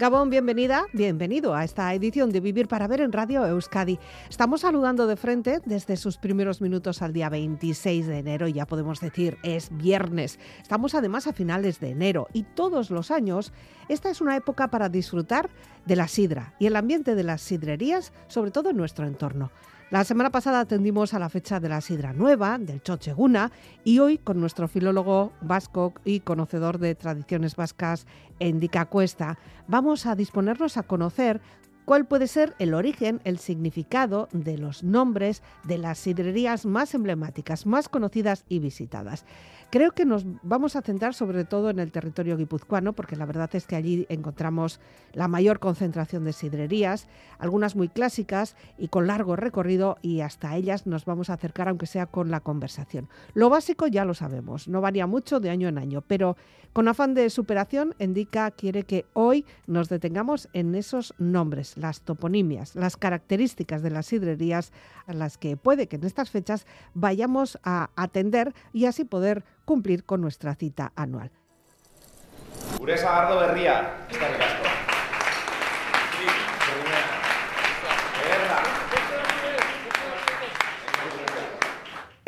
[0.00, 3.98] Gabón, bienvenida, bienvenido a esta edición de Vivir para Ver en Radio Euskadi.
[4.30, 8.98] Estamos saludando de frente desde sus primeros minutos al día 26 de enero, ya podemos
[9.00, 10.38] decir, es viernes.
[10.62, 13.52] Estamos además a finales de enero y todos los años
[13.90, 15.50] esta es una época para disfrutar
[15.84, 19.50] de la sidra y el ambiente de las sidrerías, sobre todo en nuestro entorno.
[19.90, 23.50] La semana pasada atendimos a la fecha de la sidra nueva, del Chocheguna,
[23.82, 28.06] y hoy con nuestro filólogo vasco y conocedor de tradiciones vascas,
[28.38, 31.40] Endica Cuesta, vamos a disponernos a conocer
[31.86, 37.66] cuál puede ser el origen, el significado de los nombres de las sidrerías más emblemáticas,
[37.66, 39.24] más conocidas y visitadas.
[39.70, 43.50] Creo que nos vamos a centrar sobre todo en el territorio guipuzcoano, porque la verdad
[43.52, 44.80] es que allí encontramos
[45.12, 47.06] la mayor concentración de sidrerías,
[47.38, 51.86] algunas muy clásicas y con largo recorrido, y hasta ellas nos vamos a acercar, aunque
[51.86, 53.08] sea con la conversación.
[53.32, 56.36] Lo básico ya lo sabemos, no varía mucho de año en año, pero
[56.72, 62.74] con afán de superación, Indica quiere que hoy nos detengamos en esos nombres, las toponimias,
[62.74, 64.72] las características de las sidrerías
[65.06, 70.04] a las que puede que en estas fechas vayamos a atender y así poder cumplir
[70.04, 71.30] con nuestra cita anual.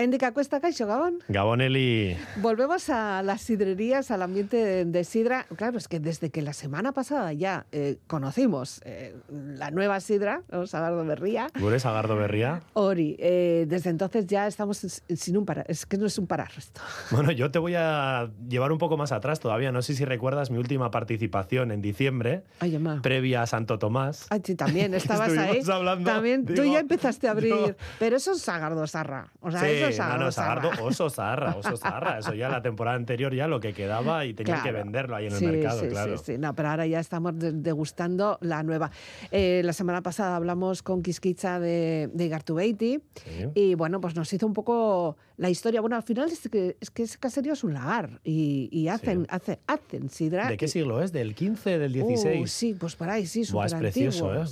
[0.02, 1.20] Endica Cuesta Caixo, Gabón.
[1.28, 2.16] Gabón Eli.
[2.36, 5.46] Volvemos a las sidrerías, al ambiente de, sidra.
[5.56, 10.42] Claro, es que desde que la semana pasada ya eh, conocimos eh, la nueva sidra,
[10.50, 10.66] ¿no?
[10.66, 11.46] Sagardo Berría.
[11.58, 12.62] ¿Gures Sagardo Berría?
[12.72, 13.16] Ori.
[13.20, 15.66] Eh, desde entonces ya estamos sin un parar.
[15.68, 16.80] Es que no es un parar esto.
[17.12, 19.70] Bueno, yo te voy a llevar un poco más atrás todavía.
[19.70, 24.26] No sé si recuerdas mi última participación en diciembre, Ay, previa a Santo Tomás.
[24.30, 25.60] Ay, sí, también estabas ahí.
[25.70, 27.76] Hablando, también tú ya empezaste a abrir.
[27.98, 29.30] Pero eso es Sagardo Sarra.
[29.40, 32.18] O sea, eso no, no, Sagardo, Oso Zarra, Oso Zarra.
[32.18, 35.34] Eso ya la temporada anterior ya lo que quedaba y tenía que venderlo ahí en
[35.34, 36.18] el mercado, sí, claro.
[36.18, 38.90] Sí, sí, no, pero ahora ya estamos degustando la nueva.
[39.30, 43.00] Eh, la semana pasada hablamos con Quisquicha de, de Gartubeiti
[43.54, 45.80] y bueno, pues nos hizo un poco la historia.
[45.80, 49.58] Bueno, al final es que, es que ese caserío es un lagar y, hacen, hacen,
[49.66, 50.48] hacen sidra.
[50.48, 51.12] ¿De qué siglo es?
[51.12, 52.50] ¿Del 15, del 16?
[52.50, 54.44] sí, pues por ahí, sí, súper Es precioso, ¿eh?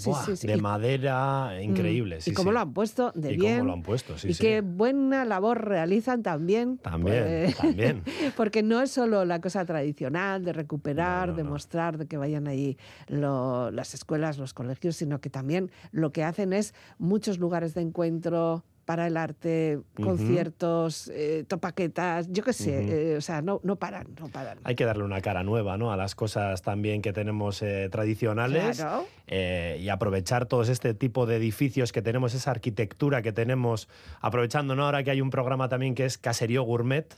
[0.42, 2.18] de madera, mm, increíble.
[2.24, 3.58] y cómo lo han puesto de y bien.
[3.58, 6.76] cómo lo han puesto, sí, Y qué buena labor realizan también.
[6.76, 8.02] También, pues, también.
[8.36, 12.76] Porque no es solo la cosa tradicional de recuperar, de mostrar, de que vayan ahí
[13.08, 18.64] las escuelas, los colegios, sino que también lo que hacen es muchos lugares de encuentro,
[18.90, 24.08] para el arte, conciertos, eh, topaquetas, yo qué sé, eh, o sea, no, no paran,
[24.18, 24.58] no paran.
[24.64, 25.92] Hay que darle una cara nueva ¿no?
[25.92, 28.84] a las cosas también que tenemos eh, tradicionales
[29.28, 33.88] y aprovechar todos este tipo de edificios que tenemos, esa arquitectura que tenemos,
[34.20, 34.86] aprovechando ¿no?
[34.86, 37.14] ahora que hay un programa también que es Caserío Gourmet,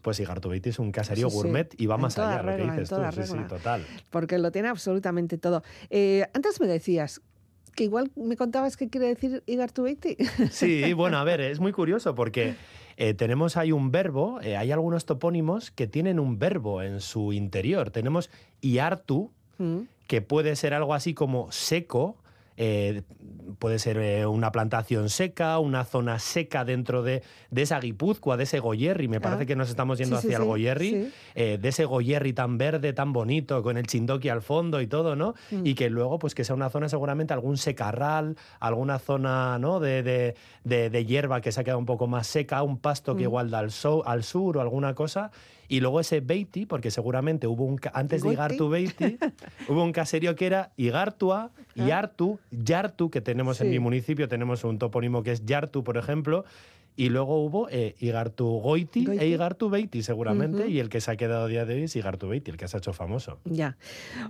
[0.00, 3.22] pues Igartubeitis es un caserío gourmet y va más allá, lo que dices tú, sí,
[3.24, 3.84] sí, total.
[4.08, 5.62] Porque lo tiene absolutamente todo.
[6.32, 7.20] antes me decías,
[7.74, 10.16] que igual me contabas qué quiere decir Igartubeiti.
[10.50, 12.54] Sí, bueno, a ver, es muy curioso porque
[12.96, 17.32] eh, tenemos ahí un verbo, eh, hay algunos topónimos que tienen un verbo en su
[17.32, 17.90] interior.
[17.90, 19.78] Tenemos Iartu, mm.
[20.06, 22.16] que puede ser algo así como seco,
[22.56, 23.02] eh,
[23.58, 28.44] puede ser eh, una plantación seca, una zona seca dentro de, de esa guipúzcoa, de
[28.44, 29.46] ese goyerri, me parece ah.
[29.46, 33.62] que nos estamos yendo hacia el goyerri, eh, de ese goyerri tan verde, tan bonito,
[33.62, 35.34] con el chindoki al fondo y todo, ¿no?
[35.50, 35.66] Mm.
[35.66, 39.80] Y que luego, pues que sea una zona seguramente algún secarral, alguna zona, ¿no?
[39.80, 40.34] De, de,
[40.90, 43.28] de, hierba que se ha quedado un poco más seca, un pasto que mm.
[43.28, 43.70] igual da al,
[44.04, 45.30] al sur o alguna cosa,
[45.70, 49.16] y luego ese Beiti, porque seguramente hubo un, antes de Igartu Beiti,
[49.68, 54.80] hubo un caserío que era Igartua, Yartu, Yartu, que tenemos en mi municipio, tenemos un
[54.80, 56.44] topónimo que es Yartu, por ejemplo,
[56.96, 61.16] y luego hubo eh, Igartu Goiti, e Igartu Beiti, seguramente, y el que se ha
[61.16, 63.38] quedado a día de hoy es Igartu Beiti, el que se ha hecho famoso.
[63.44, 63.76] Ya.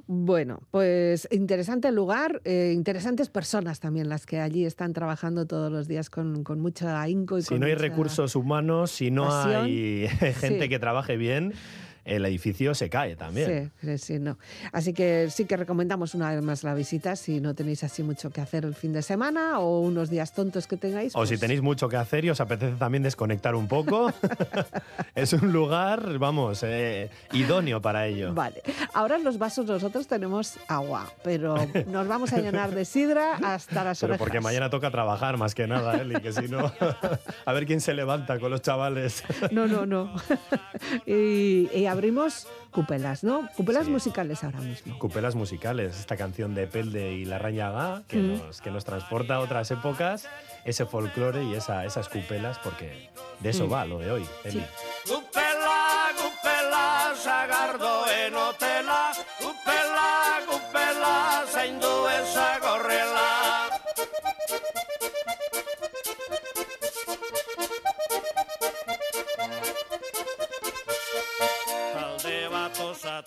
[0.07, 5.89] Bueno, pues interesante lugar, eh, interesantes personas también las que allí están trabajando todos los
[5.89, 10.09] días con, con mucho ahínco y Si no hay recursos humanos, si no hay
[10.41, 11.55] gente que trabaje bien,
[12.05, 13.73] el edificio se cae también.
[13.81, 14.39] Sí, sí, no.
[14.73, 18.31] Así que sí que recomendamos una vez más la visita si no tenéis así mucho
[18.31, 21.15] que hacer el fin de semana o unos días tontos que tengáis.
[21.15, 24.13] O si pues tenéis mucho que hacer y os apetece también desconectar un poco,
[25.15, 28.35] es un lugar, vamos, eh, idóneo para ello.
[28.35, 28.63] Vale.
[28.95, 31.57] Ahora en los vasos nosotros tenemos agua, pero
[31.87, 34.19] nos vamos a llenar de sidra hasta las Pero orejas.
[34.19, 36.73] porque mañana toca trabajar más que nada, Eli, que si no,
[37.45, 39.23] a ver quién se levanta con los chavales.
[39.51, 40.13] No, no, no.
[41.07, 43.49] y, y abrimos cupelas, ¿no?
[43.57, 43.91] Cupelas Sí.
[43.91, 44.99] musicales ahora mismo.
[44.99, 48.39] Cupelas musicales, esta canción de Pelde y La Rañaga, que, Mm.
[48.39, 50.27] nos, que nos transporta a otras épocas,
[50.65, 53.11] ese folclore y esa, esas cupelas, porque
[53.41, 53.73] de eso Mm.
[53.73, 54.65] va lo de hoy, Eli.
[55.07, 56.13] Gupela,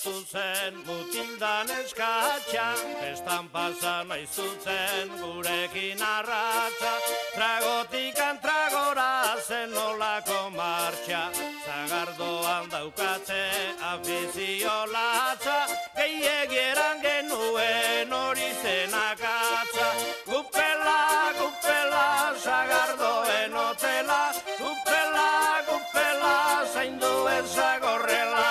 [0.03, 2.65] osatu zen mutildan eskatxa,
[3.11, 6.93] estan pasa nahi zutzen gurekin arratxa,
[7.35, 11.31] tragotikan tragora zen olako martxa,
[11.65, 13.43] zagardoan daukatze
[13.91, 19.87] afizio latza, gehiagieran genuen hori zen akatza,
[20.27, 24.21] gupela, gupela, zagardoen hotela,
[24.59, 25.29] gupela,
[25.69, 26.35] gupela,
[26.73, 28.42] zaindu ezagorrela.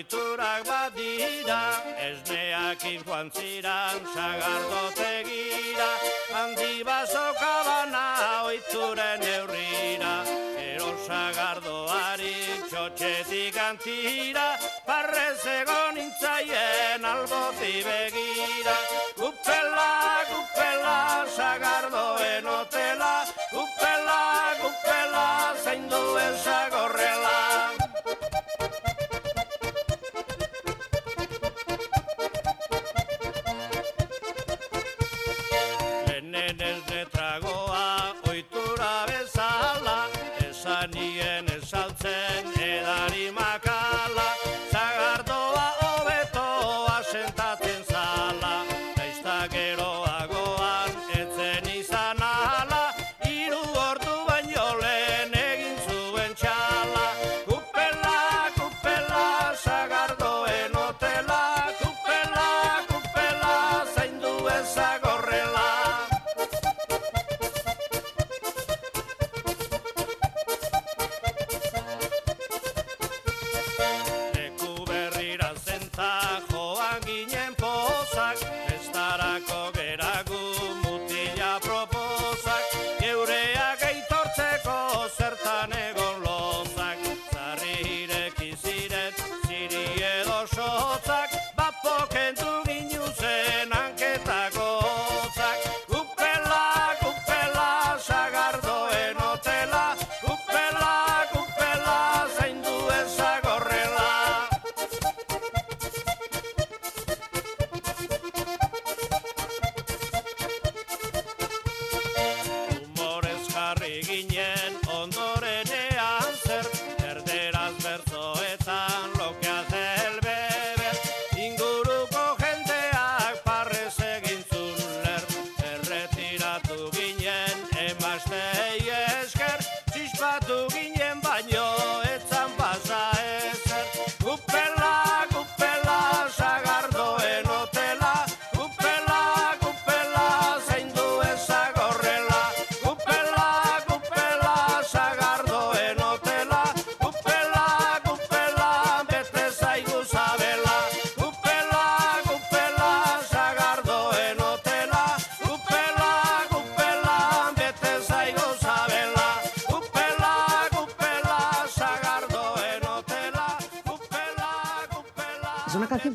[0.00, 1.60] Oiturak badira,
[2.00, 5.88] esneakin joan ziran sagardotegira,
[6.32, 8.04] handi bazokabana
[8.48, 10.14] oituren eurrira,
[10.56, 12.32] ero sagardoari
[12.70, 14.46] txotxetik antira,
[14.86, 18.78] parrez egon intzaien alboti begira,
[19.20, 19.92] gupela,
[20.32, 20.96] gupela,
[21.36, 23.14] sagardoen hotela,
[23.52, 24.20] gupela,
[24.64, 25.28] gupela,
[25.62, 27.49] zaindu ezagorrela.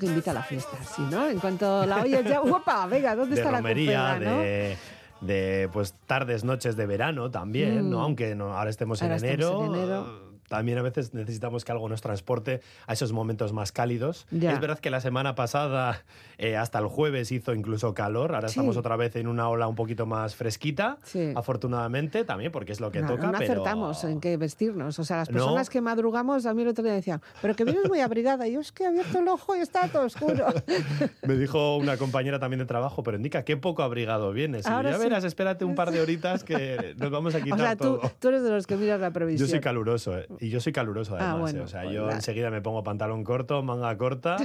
[0.06, 1.28] Invita a la fiesta, ¿sí, no?
[1.28, 2.86] En cuanto la oyes ya, ¡guapa!
[2.88, 4.38] Venga, ¿dónde de está romería, la cupela, no?
[4.42, 4.78] de,
[5.22, 7.90] de, pues tardes, noches de verano también, Mm.
[7.90, 8.02] ¿no?
[8.02, 9.66] Aunque no, ahora estemos Ahora enero.
[9.66, 10.25] en enero.
[10.56, 14.26] También a veces necesitamos que algo nos transporte a esos momentos más cálidos.
[14.32, 14.52] Ya.
[14.54, 16.04] Es verdad que la semana pasada,
[16.38, 18.34] eh, hasta el jueves, hizo incluso calor.
[18.36, 18.54] Ahora Sí.
[18.54, 21.34] estamos otra vez en una ola un poquito más fresquita, Sí.
[21.36, 23.28] afortunadamente, también porque es lo que no, toca.
[23.28, 23.44] no pero...
[23.54, 24.98] acertamos en qué vestirnos.
[25.00, 25.34] O sea, las No.
[25.36, 28.48] personas que madrugamos, a mí el otro día decían, pero que vienes muy abrigada.
[28.48, 30.46] Y yo es que he abierto el ojo y está todo oscuro.
[31.24, 34.66] Me dijo una compañera también de trabajo, pero indica qué poco abrigado vienes.
[34.66, 35.04] Y Ahora ya sí.
[35.04, 38.12] verás, espérate un par de horitas que nos vamos a o quitar sea, tú, todo.
[38.20, 39.48] tú eres de los que miras la previsión.
[39.48, 40.28] Yo soy caluroso, ¿eh?
[40.46, 41.40] Y yo soy caluroso Ah, además.
[41.42, 41.64] bueno, ¿eh?
[41.64, 44.38] O sea, pues yo la- enseguida me pongo pantalón corto, manga corta,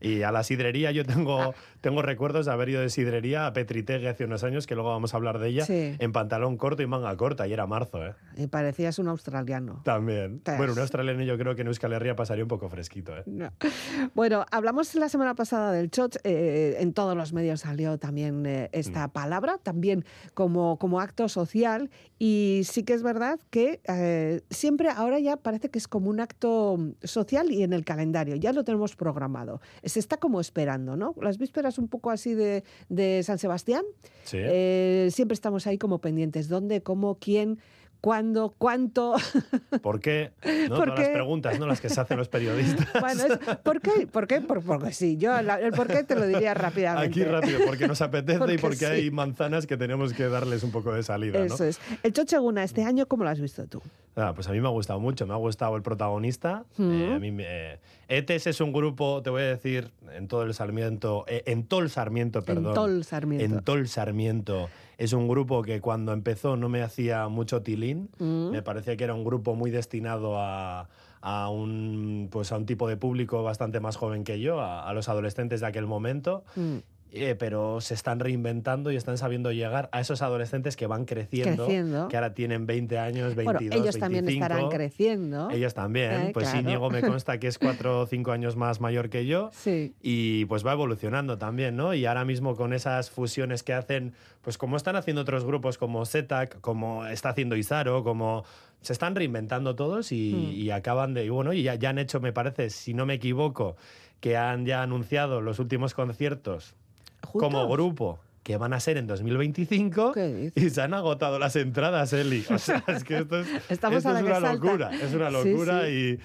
[0.00, 4.06] y a la sidrería yo tengo, tengo recuerdos de haber ido de sidrería a Petritegui
[4.06, 5.96] hace unos años, que luego vamos a hablar de ella, Sí.
[5.98, 8.14] en pantalón corto y manga corta, y era marzo, ¿eh?
[8.36, 9.80] Y parecías un australiano.
[9.84, 10.42] También.
[10.56, 13.22] Bueno, un australiano yo creo que en Euskal Herria pasaría un poco fresquito, ¿eh?
[13.26, 13.50] No.
[14.14, 18.68] Bueno, hablamos la semana pasada del chot, eh, en todos los medios salió también eh,
[18.72, 19.10] esta Mm.
[19.10, 25.18] palabra, también como, como acto social, y sí que es verdad que eh, siempre ahora
[25.18, 28.96] ya parece que es como un acto social y en el calendario, ya lo tenemos
[28.96, 29.60] programado.
[29.84, 31.14] Se está como esperando, ¿no?
[31.20, 33.84] Las vísperas un poco así de, de San Sebastián,
[34.24, 34.38] Sí.
[34.40, 37.58] eh, siempre estamos ahí como pendientes, ¿dónde, cómo, quién,
[38.00, 39.14] cuándo, cuánto.
[39.82, 40.32] ¿Por qué?
[40.68, 40.76] ¿No?
[40.76, 41.66] ¿Por Todas las preguntas, ¿no?
[41.66, 42.86] Las que se hacen los periodistas.
[43.00, 44.06] Bueno, es- ¿por qué?
[44.06, 44.40] ¿Por qué?
[44.40, 47.06] Por- porque sí, yo la- el por qué te lo diría rápidamente.
[47.08, 48.84] Aquí rápido, porque nos apetece Porque y porque sí.
[48.86, 51.44] hay manzanas que tenemos que darles un poco de salida, ¿no?
[51.54, 51.80] Eso es.
[52.02, 53.82] El Chocheguna este año, ¿cómo lo has visto tú?
[54.16, 56.64] Ah, pues a mí me ha gustado mucho, me ha gustado el protagonista.
[56.76, 56.92] Mm.
[56.92, 57.78] Eh, a mí me- eh,
[58.08, 61.80] ETES es un grupo, te voy a decir, en todo el Sarmiento, eh, en todo
[61.80, 62.68] el Sarmiento, perdón.
[62.68, 63.44] En Tol Sarmiento.
[63.44, 64.68] En todo el Sarmiento.
[64.96, 68.08] Es un grupo que cuando empezó no me hacía mucho tilín.
[68.18, 68.50] Mm.
[68.50, 70.88] Me parecía que era un grupo muy destinado a,
[71.20, 74.92] a un, pues a un tipo de público bastante más joven que yo, a, a
[74.94, 76.44] los adolescentes de aquel momento.
[76.56, 76.78] Mm.
[77.10, 81.64] Eh, pero se están reinventando y están sabiendo llegar a esos adolescentes que van creciendo,
[81.64, 82.08] Creciendo.
[82.08, 84.44] que ahora tienen 20 años, 22, Bueno, ellos también 25.
[84.54, 85.50] estarán creciendo.
[85.50, 86.12] Ellos también.
[86.12, 86.68] Eh, pues claro.
[86.68, 89.50] Íñigo me consta que es cuatro o cinco años más mayor que yo.
[89.58, 89.94] Sí.
[90.02, 91.94] Y pues va evolucionando también, ¿no?
[91.94, 94.12] Y ahora mismo con esas fusiones que hacen,
[94.42, 98.44] pues como están haciendo otros grupos como Zetac, como está haciendo Izaro, como
[98.80, 100.52] se están reinventando todos y, Mm.
[100.52, 103.14] y acaban de, y bueno, y ya, ya han hecho, me parece, si no me
[103.14, 103.76] equivoco,
[104.20, 106.76] que han ya anunciado los últimos conciertos
[107.20, 107.70] como ¿Juntos?
[107.70, 110.62] grupo que van a ser en 2025 ¿Qué dices?
[110.62, 112.46] y se han agotado las entradas, Eli.
[112.50, 115.14] O sea, es que esto es, Estamos esto a la es que una locura, es
[115.14, 115.90] una locura.
[115.90, 116.18] Y,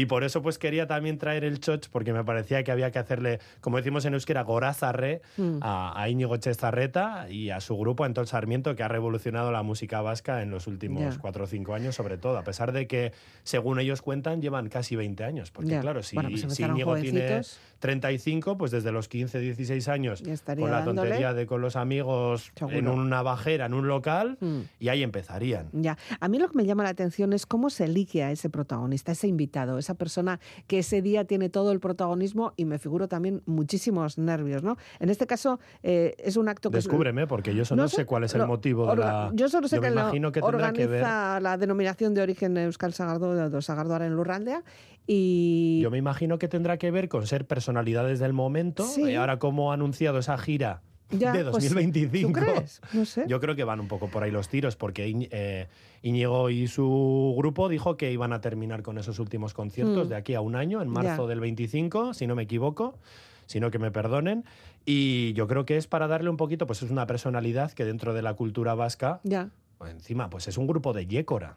[0.00, 2.98] y por eso pues quería también traer el choch porque me parecía que había que
[2.98, 5.58] hacerle, como decimos en euskera, gorazarre Mm.
[5.62, 10.00] a, a Íñigo Chezarreta y a su grupo Entol Sarmiento que ha revolucionado la música
[10.02, 13.12] vasca en los últimos cuatro o cinco años sobre todo, a pesar de que
[13.42, 17.20] según ellos cuentan llevan casi 20 años, porque claro, si, Bueno, pues si Íñigo tiene
[17.20, 17.58] jovencitos.
[17.80, 21.00] 35, pues desde los 15, 16 años con la dándole.
[21.08, 24.60] tontería de con los amigos en una bajera, en un local, Mm.
[24.80, 25.68] y ahí empezarían.
[25.72, 28.50] Ya, a mí lo que me llama la atención es cómo se elige a ese
[28.50, 33.08] protagonista, ese invitado, esa persona que ese día tiene todo el protagonismo y me figuro
[33.08, 34.76] también muchísimos nervios, ¿no?
[35.00, 36.78] En este caso eh, es un acto que...
[36.78, 39.30] es- Descúbreme, porque yo eso no, sé cuál es el motivo de la...
[39.32, 41.02] Yo solo sé Yo que me lo imagino que tendrá que ver...
[41.02, 44.62] organiza la denominación de origen Euskal Sagardo de Sagardoara en Lurraldea
[45.06, 45.80] y...
[45.82, 48.84] Yo me imagino que tendrá que ver con ser personalidades del momento.
[48.84, 49.02] Sí.
[49.04, 52.28] Y ahora, como ha anunciado esa gira Ya, de pues, 2025.
[52.28, 52.80] ¿Tú crees?
[52.92, 53.24] No sé.
[53.28, 55.66] Yo creo que van un poco por ahí los tiros, porque eh,
[56.02, 60.10] Íñigo y su grupo dijo que iban a terminar con esos últimos conciertos Mm.
[60.10, 61.28] de aquí a un año, en marzo Ya.
[61.28, 62.94] del 25, si no me equivoco,
[63.46, 64.44] sino que me perdonen.
[64.84, 68.12] Y yo creo que es para darle un poquito, pues es una personalidad que dentro
[68.14, 69.48] de la cultura vasca, Ya.
[69.78, 71.56] pues encima, pues es un grupo de Yécora.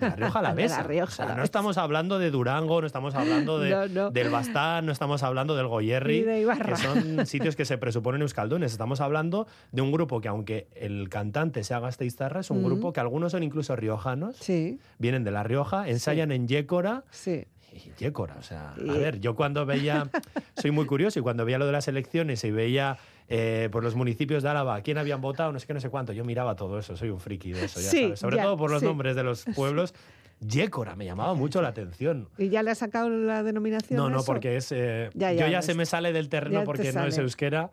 [0.00, 0.82] La Rioja De la Alavesa.
[0.82, 1.44] Rioja O sea, no Alavesa.
[1.44, 4.10] estamos hablando de Durango, no estamos hablando de, No, no.
[4.10, 8.72] del Bastán, no estamos hablando del Goyerri, de que son sitios que se presuponen euskaldunes.
[8.72, 12.64] Estamos hablando de un grupo que, aunque el cantante sea gasteiztarra, es un Mm.
[12.66, 17.04] grupo que algunos son incluso riojanos, Sí, vienen de La Rioja, ensayan en Yécora.
[17.10, 17.44] sí.
[17.72, 20.08] Y Yécora, o sea, a ver, yo cuando veía,
[20.56, 22.96] soy muy curioso, y cuando veía lo de las elecciones y veía
[23.28, 26.12] eh, por los municipios de Álava quién habían votado, no sé qué, no sé cuánto,
[26.12, 28.20] yo miraba todo eso, soy un friki de eso, ya Sí, sabes.
[28.20, 28.86] Sobre ya, todo por los sí.
[28.86, 29.94] nombres de los pueblos.
[30.40, 32.28] Yécora, me llamaba mucho la atención.
[32.36, 33.96] ¿Y ya le has sacado la denominación?
[33.96, 34.26] No, no, eso?
[34.26, 34.70] porque es.
[34.70, 37.70] eh, Ya, yo ya se me sale del terreno porque no es euskera.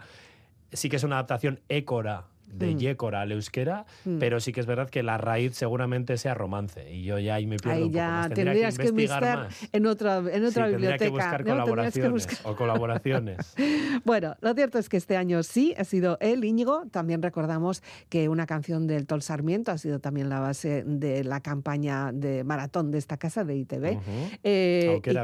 [0.71, 2.77] Sí que es una adaptación écora de Mm.
[2.77, 4.19] yécora al euskera, Mm.
[4.19, 6.91] pero sí que es verdad que la raíz seguramente sea romance.
[6.93, 9.69] Y yo ya ahí me pierdo Ahí un poco ya tendrías que investigar más.
[9.71, 11.03] en otra, en otra tendría biblioteca.
[11.05, 11.37] que buscar ¿no?
[11.37, 13.55] Tendrías que colaboraciones buscar- o colaboraciones.
[14.05, 16.83] Bueno, lo cierto es que este año sí ha sido el Íñigo.
[16.91, 21.39] También recordamos que una canción del Tol Sarmiento ha sido también la base de la
[21.41, 23.91] campaña de maratón de esta casa de ITV.
[23.97, 24.01] Ujú.
[24.43, 25.23] Eh, Aukera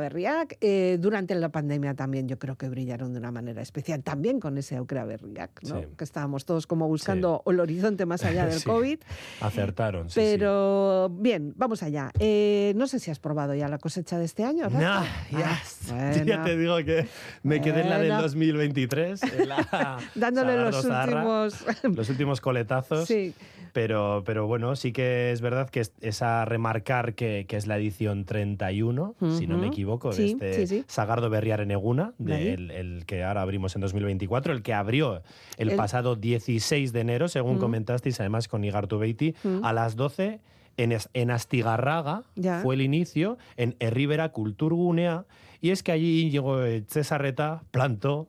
[0.00, 0.58] Berriak.
[0.60, 4.58] Eh, durante la pandemia también yo creo que brillaron de una manera especial, también con
[4.58, 5.80] ese Aukera Berriak, ¿no?
[5.80, 5.86] Sí.
[5.96, 8.64] que estábamos todos como buscando el horizonte más allá del Sí.
[8.66, 8.98] COVID.
[9.40, 10.20] Acertaron, sí.
[10.20, 12.10] Pero bien, vamos allá.
[12.18, 14.68] Eh, no sé si has probado ya la cosecha de este año.
[14.70, 17.06] Nah, ya, Ah, ya te digo que
[17.42, 18.22] me quedé en la del Bueno.
[18.22, 21.64] 2023, en la Dándole los últimos.
[21.82, 23.06] los últimos coletazos.
[23.08, 23.34] sí.
[23.74, 27.66] Pero, pero bueno, sí que es verdad que es, es a remarcar que, que es
[27.66, 30.84] la edición 31, si no me equivoco, de este sí, sí.
[30.88, 35.22] Sagardo Berriar en Eguna, el, el que ahora abrimos en 2024, el que abrió
[35.56, 37.60] el, El- pasado 16 de enero, según Mm.
[37.60, 39.64] comentasteis, además con Igartu Beiti, Mm.
[39.64, 40.40] a las 12
[40.76, 42.60] en, en Astigarraga Ya.
[42.62, 45.26] fue el inicio, en Herribera Kulturgunea,
[45.60, 46.58] y es que allí llegó
[46.88, 48.28] Cesarreta, plantó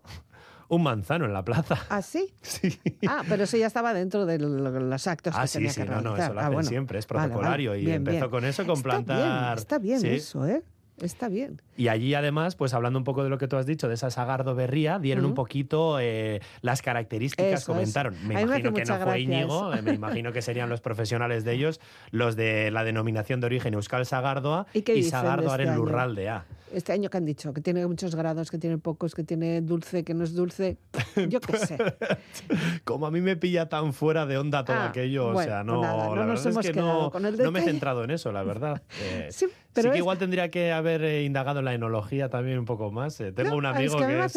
[0.70, 1.77] un manzano en la plaza.
[1.89, 2.34] ¿Ah, sí?
[2.41, 2.79] Sí.
[3.08, 5.82] Ah, pero eso ya estaba dentro de lo- los actos Ah, que sí, tenía sí,
[5.82, 6.25] que no, no, realizar.
[6.25, 6.70] eso lo Ah, hacen bueno.
[6.70, 7.29] siempre, es Vale, vale.
[7.32, 7.75] protocolario.
[7.75, 8.29] Y Bien, empezó bien.
[8.29, 9.17] con eso, con Está plantar.
[9.46, 10.08] Bien, está bien Sí.
[10.08, 10.63] eso, ¿eh?
[11.01, 11.62] Está bien.
[11.75, 14.12] Y allí, además, pues hablando un poco de lo que tú has dicho, de esa
[14.12, 18.15] Sagardo Berría, dieron un poquito eh, las características, Eso, comentaron.
[18.27, 21.80] Me imagino que no fue Íñigo, eh, me imagino que serían los profesionales de ellos,
[22.12, 25.75] los de la denominación de origen Euskal Sagardoa ¿Y qué dicen de Sagardo este año?
[25.77, 26.46] Lurraldea.
[26.74, 30.03] Este año que han dicho, que tiene muchos grados, que tiene pocos, que tiene dulce,
[30.03, 30.77] que no es dulce.
[31.30, 31.77] Yo qué sé.
[32.84, 35.65] Como a mí me pilla tan fuera de onda todo Ah, aquello, o sea, pues
[35.65, 38.44] no, nada, no la nos verdad es que no, me he centrado en eso, la
[38.44, 38.82] verdad.
[39.03, 42.29] Eh, Sí, sí pero que es- igual tendría que haber eh, indagado en la enología
[42.29, 43.20] también un poco más.
[43.22, 43.32] eh.
[43.32, 44.36] Tengo No, un es amigo que, a es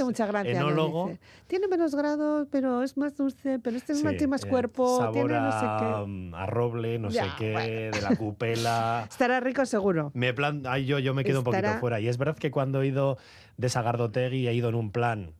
[0.56, 1.10] enólogo.
[1.46, 4.48] Tiene menos grados, pero es más dulce, pero este es más, Sí, tiene más eh,
[4.48, 6.36] cuerpo, sabor tiene no a, sé qué.
[6.36, 7.96] a roble, no sé qué, bueno.
[7.96, 9.06] de la cupela.
[9.10, 10.10] Estará rico seguro.
[10.14, 12.00] Me plan, ay, yo, yo me quedo un poquito fuera.
[12.00, 13.18] Y es verdad que cuando he ido
[13.56, 15.32] de Sagardotegui he ido en un plan.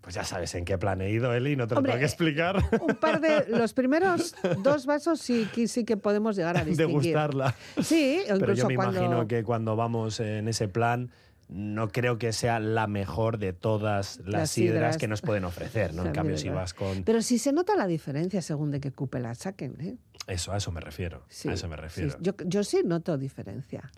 [0.00, 2.56] Pues ya sabes en qué plan he ido, Eli, no te lo tengo que explicar.
[2.80, 3.44] Un par de.
[3.48, 6.94] Los primeros dos vasos sí, que- sí que podemos llegar a de distinguir.
[7.12, 7.54] gustarla.
[7.82, 8.98] Sí, o Pero incluso yo me cuando.
[8.98, 11.10] imagino que cuando vamos en ese plan,
[11.48, 14.96] no creo que sea la mejor de todas las, Las sidras, sidras.
[14.98, 16.06] que nos pueden ofrecer, ¿no?
[16.06, 17.02] En cambio, si vas con...
[17.02, 19.76] Pero sí se nota la diferencia según de qué cupe la saquen.
[19.80, 19.96] ¿eh?
[20.28, 21.24] Eso, a eso me refiero.
[21.28, 22.16] Sí, a eso me sí, refiero.
[22.20, 23.90] yo, yo sí noto diferencia.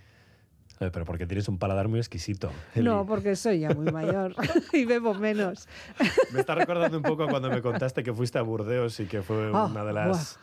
[0.79, 2.51] Pero porque tienes un paladar muy exquisito.
[2.75, 2.85] Eli.
[2.85, 4.35] No, porque soy ya muy mayor
[4.73, 5.69] y bebo menos.
[6.33, 9.51] Me está recordando un poco cuando me contaste que fuiste a Burdeos y que fue
[9.55, 10.39] Ah, una de las...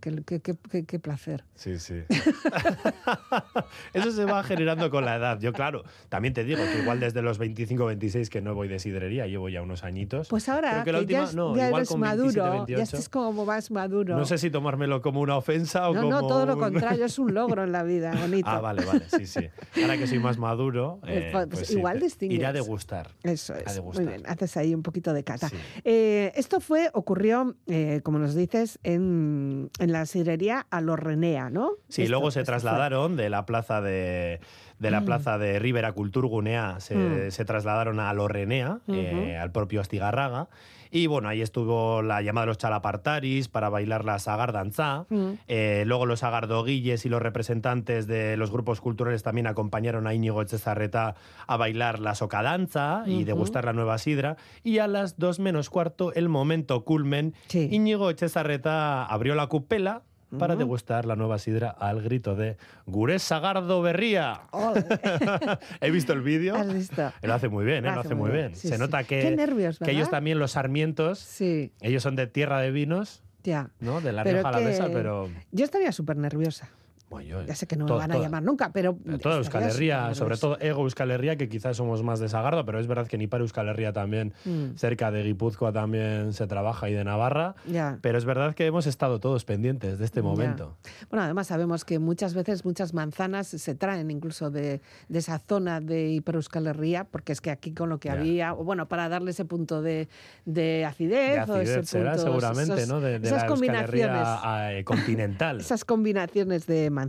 [0.00, 1.44] qué, qué- qué- qué- placer.
[1.54, 2.02] Sí, sí.
[3.92, 5.38] Eso se va generando con la edad.
[5.40, 8.78] Yo, claro, también te digo que igual desde los 25 26 que no voy de
[8.78, 10.28] sidrería, llevo ya unos añitos.
[10.28, 12.76] Pues ahora que, que la última- ya, no, ya igual eres con maduro, 27, ya
[12.78, 12.82] 28.
[12.82, 14.16] estás como más maduro.
[14.16, 17.18] No sé si tomármelo como una ofensa o no, como no, todo lo contrario, es
[17.18, 18.48] un logro en la vida, bonito.
[18.48, 19.48] Ah, vale, vale, sí, sí.
[19.80, 22.36] Ahora que soy más maduro, eh, Pues, pues sí, igual distingues.
[22.38, 23.10] iré a degustar.
[23.22, 23.80] Eso a es.
[23.82, 25.48] Muy bien, haces ahí un poquito de cata.
[25.48, 25.56] Sí.
[25.84, 31.50] Eh, esto fue, ocurrió, eh, como nos dices, en, en la sidrería a los Renea,
[31.50, 31.72] ¿no?
[31.88, 32.44] Sí, Esto- luego se fue.
[32.46, 34.40] trasladaron de la plaza de,
[34.78, 35.04] de la Mm.
[35.04, 37.30] plaza de Rivera Culturgunea, se, Mm.
[37.30, 40.48] se trasladaron a Lorrenea, eh, al propio Astigarraga.
[40.94, 45.06] Y bueno, ahí estuvo la llamada de los chalapartaris para bailar la sagardanza.
[45.08, 45.30] Mm.
[45.48, 50.42] Eh, luego los agardoguilles y los representantes de los grupos culturales también acompañaron a Íñigo
[50.42, 51.14] Echezarreta
[51.46, 54.36] a bailar la socadanza y degustar la nueva sidra.
[54.62, 57.68] Y a las dos menos cuarto, el momento culmen, Sí.
[57.72, 60.02] Íñigo Echezarreta abrió la cupela
[60.38, 64.42] para degustar la nueva sidra al grito de Gures Sagardo Berría.
[64.52, 64.84] Ole.
[65.80, 66.54] He visto el vídeo.
[66.56, 67.12] ¿Has visto?
[67.22, 67.92] Lo hace muy bien, ¿eh?
[67.92, 68.56] Lo hace muy bien, bien.
[68.56, 68.80] sí, Se sí.
[68.80, 73.22] nota que, nervios, que ellos también, los sarmientos, Sí, ellos son de tierra de vinos,
[73.42, 73.70] ya.
[73.80, 74.00] ¿no?
[74.00, 75.28] De la Pero Rioja Alavesa, que- pero...
[75.50, 76.68] Yo estaría súper nerviosa.
[77.12, 78.96] Bueno, yo- Ya sé que no me van a llamar nunca, pero.
[79.20, 82.80] Toda Euskal Herria, sobre todo Ego Euskal Herria, que quizás somos más de Sagardo, pero
[82.80, 86.88] es verdad que ni para Euskal Herria también, Mm, cerca de Guipúzcoa también se trabaja
[86.88, 87.54] y de Navarra.
[87.66, 87.98] ya.
[88.00, 90.26] Pero es verdad que hemos estado todos pendientes de este Ya.
[90.26, 90.76] momento.
[91.10, 95.80] Bueno, además sabemos que muchas veces muchas manzanas se traen incluso de, de esa zona
[95.80, 98.14] de Hipereuskal Herria, porque es que aquí con lo que Ya.
[98.14, 100.08] había, o bueno, para darle ese punto de,
[100.46, 103.00] de acidez, De o ese acidez será punto, seguramente, esos- ¿no?
[103.00, 104.78] De, de esas la Euskal Herria combinaciones.
[104.80, 105.60] eh, continental.
[105.72, 107.01] Esas combinaciones de manzanas.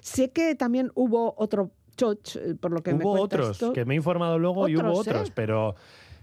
[0.00, 3.72] Sé que también hubo otro choch, eh, por lo que me hubo cuentas otros, tú.
[3.72, 5.32] que me he informado luego y hubo Otros, ¿eh?
[5.34, 5.74] pero,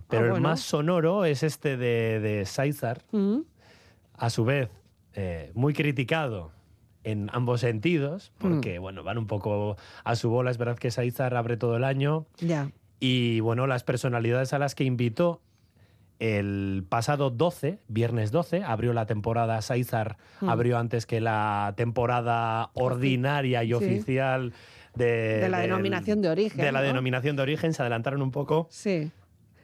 [0.09, 0.49] pero el bueno.
[0.49, 3.39] más sonoro es este de, de Sáizar, Mm,
[4.15, 4.69] a su vez
[5.13, 6.51] eh, muy criticado
[7.03, 8.81] en ambos sentidos, porque Mm.
[8.81, 10.51] bueno, van un poco a su bola.
[10.51, 12.69] Es verdad que Sáizar abre todo el año ya.
[12.99, 15.41] y bueno, las personalidades a las que invitó
[16.21, 20.49] el pasado 12, viernes 12, abrió la temporada Sáizar, Mm.
[20.49, 23.73] abrió antes que la temporada ordinaria y Sí.
[23.73, 24.53] oficial
[24.93, 26.85] de, De la del- denominación de origen, De la ¿no?
[26.87, 28.67] denominación de origen, se adelantaron un poco.
[28.69, 29.09] Sí.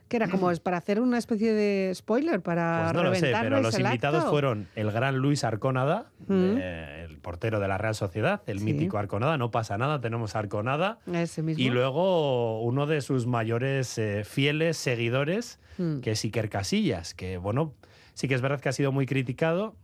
[0.07, 3.33] Que era como es para hacer una especie de spoiler para Pues no lo sé,
[3.41, 4.31] pero los invitados acto.
[4.31, 6.33] fueron el gran Luis Arconada, Mm.
[6.55, 8.65] de- el portero de la Real Sociedad, el Sí.
[8.65, 10.99] mítico Arconada, no pasa nada, tenemos Arconada.
[11.11, 11.61] Ese mismo.
[11.61, 15.99] Y luego uno de sus mayores eh, fieles seguidores, Mm.
[15.99, 17.73] que es Iker Casillas, que bueno,
[18.13, 19.75] sí que es verdad que ha sido muy criticado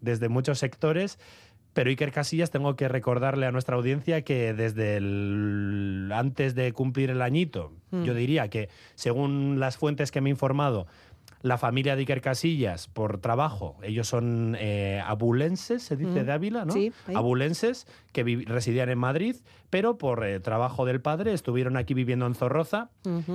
[0.00, 1.18] desde muchos sectores.
[1.72, 7.10] Pero Iker Casillas, tengo que recordarle a nuestra audiencia que desde el, antes de cumplir
[7.10, 8.04] el añito, Mm.
[8.04, 10.86] yo diría que según las fuentes que me he informado,
[11.42, 16.26] la familia de Iker Casillas, por trabajo, ellos son eh, abulenses, se dice Mm.
[16.26, 16.72] de Ávila, ¿no?
[16.72, 17.14] Sí, ahí.
[17.14, 19.36] Abulenses que residían en Madrid,
[19.70, 22.90] pero por eh, trabajo del padre estuvieron aquí viviendo en Zorroza,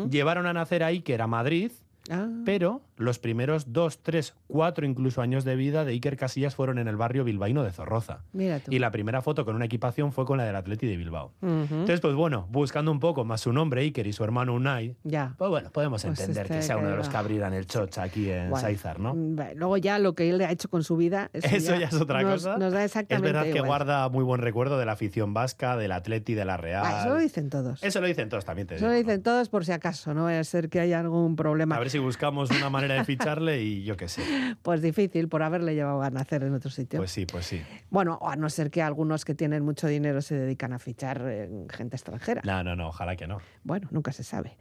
[0.10, 1.72] llevaron a nacer a Iker a Madrid,
[2.12, 6.78] Ah, pero los primeros dos, tres, cuatro incluso años de vida de Iker Casillas fueron
[6.80, 8.20] en el barrio bilbaíno de Zorroza.
[8.34, 8.72] mira tú.
[8.72, 11.34] Y la primera foto con una equipación fue con la del Atleti de Bilbao.
[11.42, 15.36] Entonces, pues bueno, buscando un poco más su nombre, Iker, y su hermano Unai, ya.
[15.38, 18.04] pues bueno, podemos Pues entender este que sea uno de los que abrirán el chocha
[18.04, 19.14] aquí en Bueno, Saizar, ¿no?
[19.14, 21.94] mm, Luego ya lo que él ha hecho con su vida, eso, Eso ya es
[21.96, 22.58] otra nos, cosa.
[22.58, 25.92] Nos da Es exactamente verdad que guarda muy buen recuerdo de la afición vasca, del
[25.92, 26.84] Atleti, de la Real.
[26.86, 27.84] Ah, eso lo dicen todos.
[27.84, 30.40] Eso lo dicen todos también, te Eso lo dicen todos por si acaso, no vaya
[30.40, 31.76] a ser que haya algún problema.
[31.76, 34.22] A ver si buscamos una manera de ficharle y yo qué sé.
[34.62, 37.00] Pues difícil por haberle llevado a nacer en otro sitio.
[37.00, 37.62] Pues sí, pues sí.
[37.90, 41.50] bueno, a no ser que algunos que tienen mucho dinero se dedican a fichar eh,
[41.70, 42.42] gente extranjera.
[42.46, 43.40] No, no, no, ojalá que no.
[43.64, 44.58] Bueno, nunca se sabe.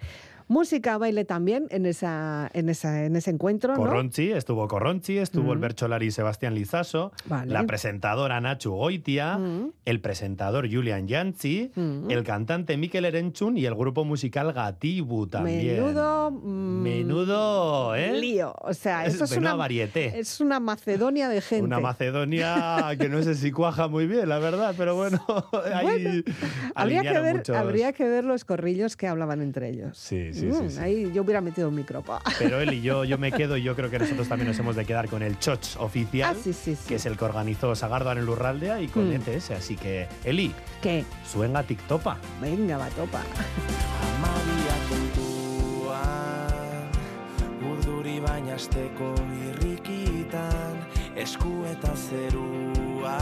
[0.49, 3.81] Música, baile también en, esa, en, esa, en ese encuentro, ¿no?
[3.81, 5.59] Corronchi, estuvo Corronchi, estuvo el.
[5.59, 7.53] Bercholari Sebastián Lizaso, Vale.
[7.53, 9.39] la presentadora Nacho Goitia,
[9.85, 11.07] el presentador Julian
[11.75, 12.11] Mm.
[12.11, 15.83] el cantante Mikel Erenchun y el grupo musical Gatibu también.
[15.83, 16.31] Menudo.
[16.31, 18.13] mm, Menudo, ¿eh?
[18.19, 18.55] Lío.
[18.61, 20.19] O sea, Es esto es menuda una, varieté.
[20.19, 21.65] es una Macedonia de gente.
[21.65, 25.25] Una Macedonia que no sé si cuaja muy bien, la verdad, pero bueno,
[25.75, 26.23] ahí
[26.75, 29.97] Habría que, ver, muchos- habría que ver los corrillos que hablaban entre ellos.
[29.97, 30.81] Sí, sí, Mm, sí, sí.
[30.81, 32.03] Ahí yo hubiera metido un micro.
[32.03, 32.21] pa.
[32.39, 34.77] Pero él y yo, yo me quedo y yo creo que nosotros también nos hemos
[34.77, 36.89] de quedar con el Choch oficial, Ah, sí, sí, sí.
[36.89, 39.23] que es el que organizó Sagardoan en Lurraldea y con Mm.
[39.23, 39.51] ETS.
[39.53, 41.05] Así que, Eli, ¿Qué?
[41.31, 42.19] suena TikTopa.
[42.41, 43.23] Venga, va, topa.
[44.17, 45.25] Amabia kontuan
[47.71, 49.15] Urduri baina asteko
[49.49, 50.75] irrikitan
[51.17, 53.19] Esku eta zerua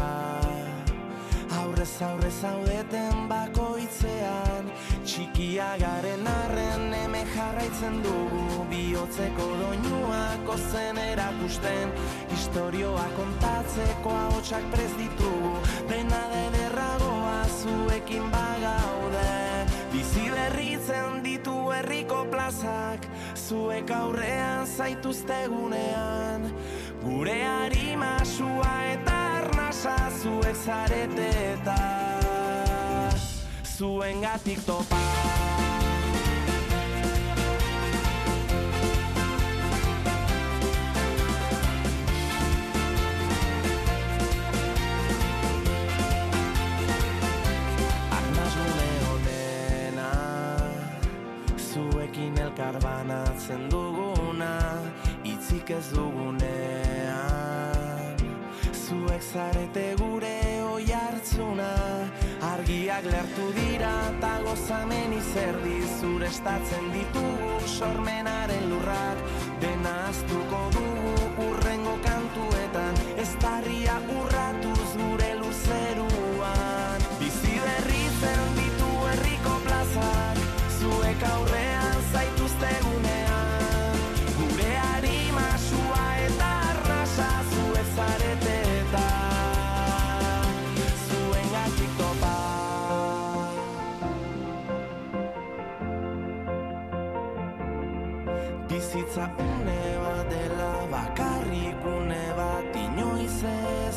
[1.63, 4.71] Aurrez aurre zaudeten bakoitzean
[5.07, 8.65] Txikia garen arren hemen jarraitzen dugu.
[8.73, 11.95] Bihotzeko doinuak ozen erakusten
[12.33, 15.55] Historioa kontatzeko ahotsak prez ditugu.
[15.91, 19.31] Dena dederragoa zuekin bagaude.
[19.95, 26.51] Bizi berritzen ditu herriko plazak Zuek aurrean zaituztegunean.
[27.05, 29.32] Gure harima eta
[29.73, 31.77] arnasa zuek zarete eta
[33.65, 34.99] Zuengatik topa.
[48.11, 50.11] Arnasgune honena
[51.57, 54.53] Zuekin elkar banatzen duguna
[55.25, 56.82] Itzik ez dugunean
[59.23, 61.71] Zuek zarete gure oi hartzuna.
[62.43, 69.19] Argiak lertu dira eta gozamen izerdi Zurestatzen ditugu sormenaren lurrak
[69.61, 71.22] Dena aztuko dugu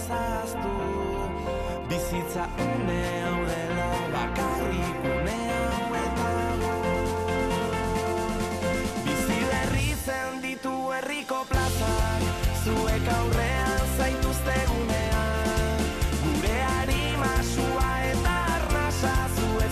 [0.05, 0.73] ezaztu
[1.89, 6.73] Bizitza une hau dela bakarrik une hau eta gu
[9.05, 12.21] Bizi berritzen ditu herriko plazak
[12.63, 15.79] Zuek aurrean zaituztegunean
[16.23, 18.37] Gure harima sua eta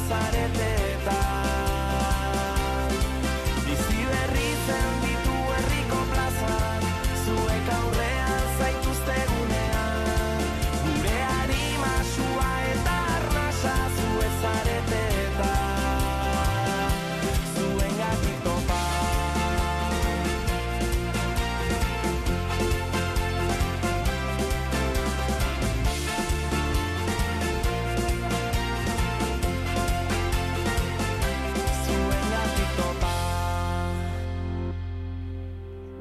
[0.10, 0.83] zarete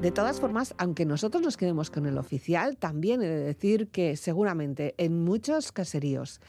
[0.03, 4.17] De todas formas, aunque nosotros nos quedemos con el oficial, también he de decir que
[4.17, 6.41] seguramente en muchos caseríos,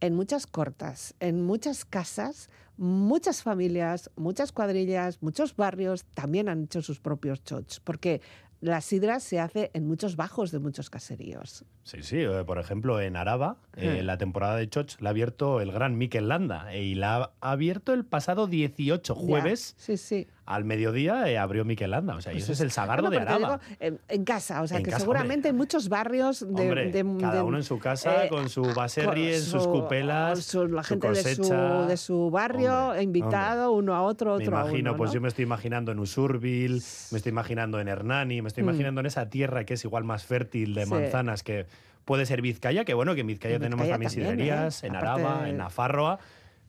[0.00, 6.82] en muchas cortas, en muchas casas, muchas familias, muchas cuadrillas, muchos barrios también han hecho
[6.82, 8.20] sus propios chots, porque
[8.60, 11.64] la sidra se hace en muchos bajos de muchos caseríos.
[11.84, 12.16] Sí, sí.
[12.18, 14.06] eh, Por ejemplo, en Araba, eh, Mm.
[14.06, 17.50] la temporada de Choch la ha abierto el gran Mikel Landa eh, y la ha
[17.52, 19.74] abierto el pasado 18 Ya, jueves.
[19.78, 20.26] Sí, sí.
[20.50, 22.16] Al mediodía eh, abrió Mikel Landa.
[22.16, 23.60] O sea, y Pues eso es el sagardo de Araba.
[23.80, 25.50] digo, en, casa, o sea, En que casa, seguramente hombre.
[25.50, 29.24] en muchos barrios de, Hombre, de- cada uno en su casa, eh, con su baserri,
[29.26, 31.82] con en sus su- cupelas, su- la su gente de su, cosecha.
[31.86, 34.96] de su barrio, Hombre, invitado uno a otro, Me otro a imagino, uno.
[34.96, 35.14] pues ¿no?
[35.16, 38.68] yo me estoy imaginando en Usurbil, me estoy imaginando en Hernani, me estoy Mm.
[38.70, 40.90] imaginando en esa tierra que es igual más fértil de Sí.
[40.90, 41.66] manzanas que
[42.06, 44.86] puede ser Vizcaya, que bueno, que en Vizcaya En tenemos también también, sidrerías, ¿eh?
[44.86, 46.18] en Aparte Araba, en Nafarroa,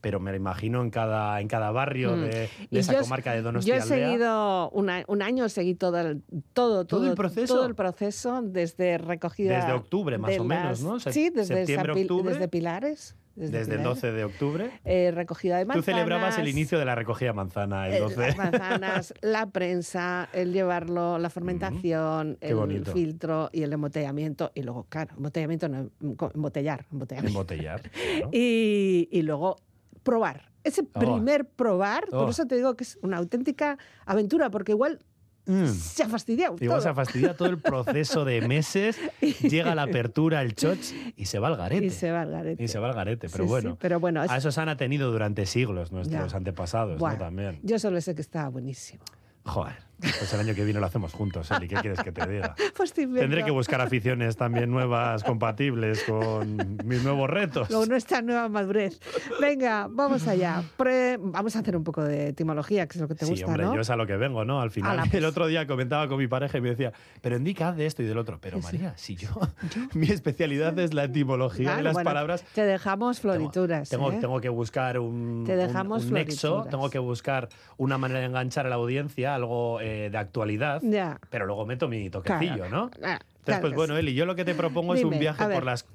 [0.01, 2.21] pero me lo imagino en cada, en cada barrio Mm.
[2.21, 6.21] de, esa yo- comarca de Yo Donostia he seguido una- un año, seguí todo el,
[6.53, 7.53] todo, ¿Todo el todo- proceso?
[7.55, 9.57] todo el proceso desde recogida.
[9.57, 10.99] Desde octubre, más o menos, ¿no?
[10.99, 12.33] Se- sí, desde, septiembre, octubre.
[12.33, 13.15] desde Pilares.
[13.35, 13.83] desde el Pilares.
[13.85, 14.71] 12 de octubre.
[14.83, 15.85] Eh, recogida de Tú manzanas.
[15.85, 18.17] celebrabas el inicio de la recogida de manzana, el eh, 12.
[18.19, 18.38] Las
[18.83, 24.51] manzanas, la prensa, el llevarlo, la fermentación, el filtro y el embotellamiento.
[24.55, 25.89] Y luego, claro, embotellamiento no,
[26.33, 26.85] embotellar.
[26.91, 27.81] Embotellar.
[27.91, 28.29] claro.
[28.33, 29.55] Y, y luego
[30.03, 30.49] probar.
[30.63, 30.99] Ese Oh.
[30.99, 32.29] primer probar, por Oh.
[32.29, 34.99] eso te digo que es una auténtica aventura, porque igual
[35.45, 35.65] Mm.
[35.67, 36.57] se ha fastidiado.
[36.59, 36.89] Igual todo.
[36.89, 38.99] se fastidia todo el proceso de meses,
[39.41, 41.85] llega la apertura, el choch y se va al garete.
[41.85, 42.62] Y se va al garete.
[42.63, 43.77] Y se va al garete, pero Sí, sí, bueno.
[43.79, 46.38] pero bueno, es- A eso se han atenido durante siglos nuestros Ya.
[46.38, 47.17] antepasados, ¿no?
[47.17, 47.59] También.
[47.63, 49.03] Yo solo sé que estaba buenísimo.
[49.45, 52.55] Joder, pues el año que viene lo hacemos juntos, Eli, ¿qué quieres que te diga?
[52.75, 53.05] Pues te.
[53.07, 57.67] Tendré que buscar aficiones también nuevas, compatibles con mis nuevos retos.
[57.67, 58.99] Con nuestra nueva madurez.
[59.41, 60.63] Venga, vamos allá.
[60.77, 63.47] Pre- vamos a hacer un poco de etimología, que es lo que te sí, gusta,
[63.47, 63.75] hombre, ¿no?
[63.75, 64.62] yo es a lo que vengo, ¿no?
[64.62, 65.13] Al final, Ala, pues.
[65.15, 68.05] el otro día comentaba con mi pareja y me decía, pero indica de esto y
[68.05, 68.39] del otro.
[68.41, 68.77] Pero Sí, sí.
[68.77, 69.29] María, si yo,
[69.93, 72.43] mi especialidad es la etimología Claro, y las bueno, palabras.
[72.53, 73.89] Te dejamos florituras.
[73.89, 74.17] Tengo, ¿eh?
[74.21, 76.69] tengo que buscar un, Te un- dejamos un nexo, florituras.
[76.71, 81.19] tengo que buscar una manera de enganchar a la audiencia, algo eh, de actualidad, Ya.
[81.30, 82.89] pero luego meto mi toquecillo, Claro, ¿no?
[82.91, 83.97] claro, Entonces, claro pues bueno.
[83.97, 85.86] Eli, yo lo que te propongo es un viaje por las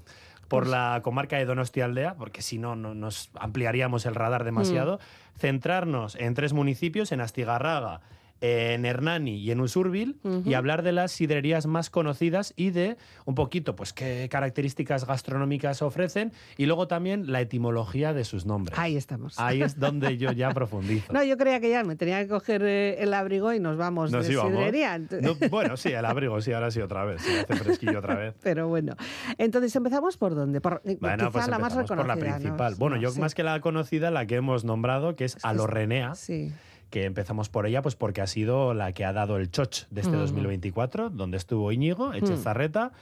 [0.48, 4.96] por la comarca de Donostia Aldea, porque si no, no nos ampliaríamos el radar demasiado.
[4.98, 5.38] Mm.
[5.40, 8.00] Centrarnos en tres municipios, en Astigarraga,
[8.44, 13.34] en Hernani y en Usurbil, y hablar de las sidrerías más conocidas y de un
[13.34, 18.78] poquito, pues, qué características gastronómicas ofrecen, y luego también la etimología de sus nombres.
[18.78, 19.38] Ahí estamos.
[19.38, 21.12] Ahí es donde yo ya profundizo.
[21.12, 24.10] No, yo creía que ya me tenía que coger eh, el abrigo y nos vamos
[24.12, 24.52] Nos de íbamos.
[24.52, 24.98] sidrería.
[24.98, 27.22] No, bueno, sí, el abrigo, sí, ahora sí otra vez.
[27.22, 28.34] Sí, hace fresquillo otra vez.
[28.42, 28.94] Pero bueno,
[29.38, 30.60] entonces empezamos por dónde?
[30.60, 32.30] Por, eh, Bueno, quizá pues la más empezamos por la reconocida.
[32.30, 32.36] ¿no?
[32.42, 32.74] principal.
[32.76, 33.20] Bueno, No, yo sí.
[33.20, 36.52] más que la conocida, la que hemos nombrado, que es Alorrenea, Sí.
[36.94, 40.00] Que empezamos por ella pues porque ha sido la que ha dado el choch de
[40.02, 40.20] este Mm.
[40.20, 42.92] 2024, donde estuvo Íñigo, Echezarreta.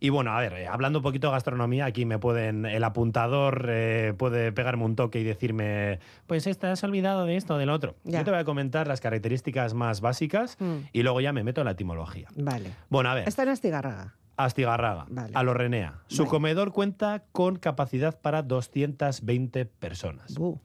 [0.00, 3.66] Y bueno, a ver, eh, hablando un poquito de gastronomía, aquí me pueden, el apuntador
[3.68, 7.96] eh, puede pegarme un toque y decirme, pues estás olvidado de esto, del otro.
[8.04, 8.20] Ya.
[8.20, 10.88] Yo te voy a comentar las características más básicas Mm.
[10.94, 12.28] y luego ya me meto en la etimología.
[12.36, 12.70] Vale.
[12.88, 13.28] Bueno, a ver.
[13.28, 14.14] Está en Astigarraga.
[14.38, 15.32] Astigarraga, Vale.
[15.34, 16.00] Alorrenea.
[16.08, 16.30] Su Vale.
[16.30, 20.34] comedor cuenta con capacidad para 220 personas.
[20.34, 20.60] Bu.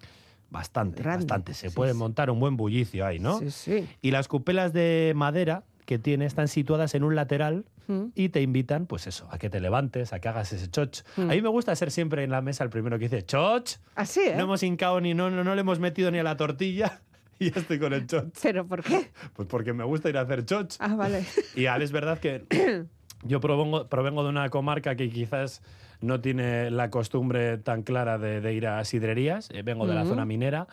[0.52, 1.26] Bastante, Grande.
[1.26, 1.54] bastante.
[1.54, 1.98] Se Sí, puede sí.
[1.98, 3.40] montar un buen bullicio ahí, ¿no?
[3.40, 3.88] Sí, sí.
[4.02, 8.12] Y las cupelas de madera que tiene están situadas en un lateral Mm.
[8.14, 11.00] y te invitan, pues eso, a que te levantes, a que hagas ese choch.
[11.18, 11.22] Mm.
[11.22, 13.78] A mí me gusta ser siempre en la mesa el primero que dice choch.
[13.96, 14.36] Así, ¿eh?
[14.38, 17.02] No hemos hincado ni no, no, no le hemos metido ni a la tortilla
[17.40, 18.26] y ya estoy con el choch.
[18.44, 19.10] ¿Pero por qué?
[19.34, 20.76] Pues porque me gusta ir a hacer choch.
[20.80, 21.26] Ah, vale.
[21.56, 22.46] Y ahora es verdad que
[23.24, 25.62] yo provengo, provengo de una comarca que quizás
[26.02, 29.50] no tiene la costumbre tan clara de, de ir a sidrerías.
[29.52, 30.68] Eh, vengo de la zona minera.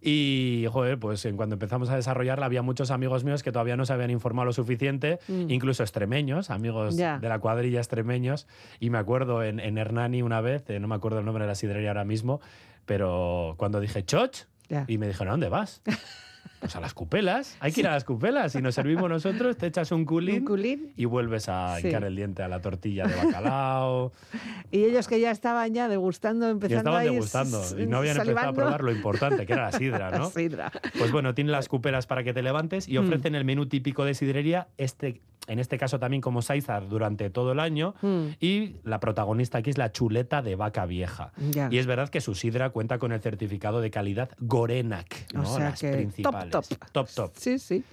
[0.00, 3.84] Y, joder, pues en cuando empezamos a desarrollarla había muchos amigos míos que todavía no
[3.84, 5.50] se habían informado lo suficiente, Mm.
[5.50, 8.46] incluso extremeños, amigos de la cuadrilla extremeños.
[8.78, 11.48] Y me acuerdo en, en Hernani una vez, eh, no me acuerdo el nombre de
[11.48, 12.40] la sidrería ahora mismo,
[12.86, 14.44] pero cuando dije choch,
[14.86, 15.82] y me dijeron, ¿a dónde vas?
[16.60, 18.52] Pues a las cupelas, hay que ir a las cupelas.
[18.52, 20.92] Si nos servimos nosotros, te echas un culín, Un culín.
[20.96, 21.86] y vuelves a Sí.
[21.86, 24.12] hincar el diente a la tortilla de bacalao.
[24.70, 27.62] Y ellos que ya estaban ya degustando, empezando estaban ahí, degustando.
[27.78, 30.30] Y no habían empezado a probar lo importante, que era la sidra, La ¿no?
[30.30, 30.70] sidra.
[30.98, 32.92] Pues bueno, tienen las cupelas para que te levantes Mm.
[32.92, 37.30] y ofrecen el menú típico de sidrería, este, en este caso también como Saizar durante
[37.30, 37.94] todo el año.
[38.02, 38.26] Mm.
[38.40, 41.32] Y la protagonista aquí es la chuleta de vaca vieja.
[41.50, 41.68] Ya.
[41.70, 45.46] Y es verdad que su sidra cuenta con el certificado de calidad Gorenac, O ¿no?
[45.46, 46.47] sea Las que principales.
[46.47, 46.47] top.
[46.50, 47.30] Top, top.
[47.36, 47.84] Sí, sí.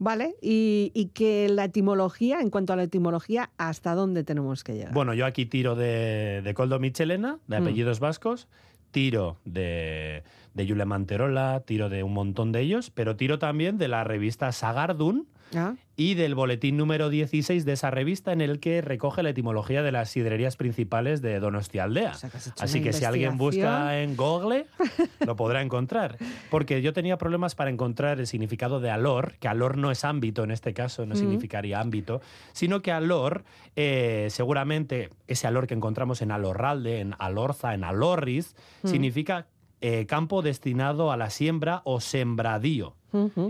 [0.00, 4.74] Vale, y, y que la etimología, en cuanto a la etimología, ¿hasta dónde tenemos que
[4.74, 4.92] llegar?
[4.94, 7.62] Bueno, yo aquí tiro de, de Coldo Michelena, de Mm.
[7.62, 8.46] apellidos vascos,
[8.92, 10.22] tiro de,
[10.54, 14.52] de Yule Manterola, tiro de un montón de ellos, pero tiro también de la revista
[14.52, 19.30] Sagardun, Ah, y del boletín número 16 de esa revista en el que recoge la
[19.30, 22.12] etimología de las sidrerías principales de Donostialdea.
[22.12, 24.66] O sea, que Así que si alguien busca en Google,
[25.26, 26.16] lo podrá encontrar.
[26.50, 30.44] Porque yo tenía problemas para encontrar el significado de alor, que alor no es ámbito
[30.44, 32.20] en este caso, no significaría ámbito,
[32.52, 38.54] sino que alor, eh, seguramente ese alor que encontramos en Alorralde, en Alorza, en Alorris,
[38.84, 39.48] significa
[39.80, 42.97] eh, campo destinado a la siembra o sembradío.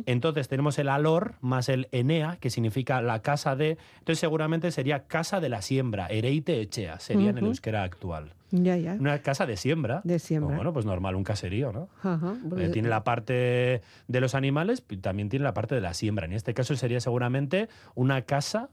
[0.07, 3.79] Entonces tenemos el alor más el enea, que significa la casa de.
[3.99, 8.33] Entonces seguramente sería casa de la siembra, ereite echea, sería en el euskera actual.
[8.51, 8.95] Ya, ya.
[8.95, 10.01] Una casa de siembra.
[10.05, 10.57] De siembra.
[10.57, 11.89] Bueno, pues normal, un caserío, ¿no?
[12.03, 15.93] Ajá, pues- tiene la parte de los animales, y también tiene la parte de la
[15.93, 16.25] siembra.
[16.25, 18.71] En este caso sería seguramente una casa,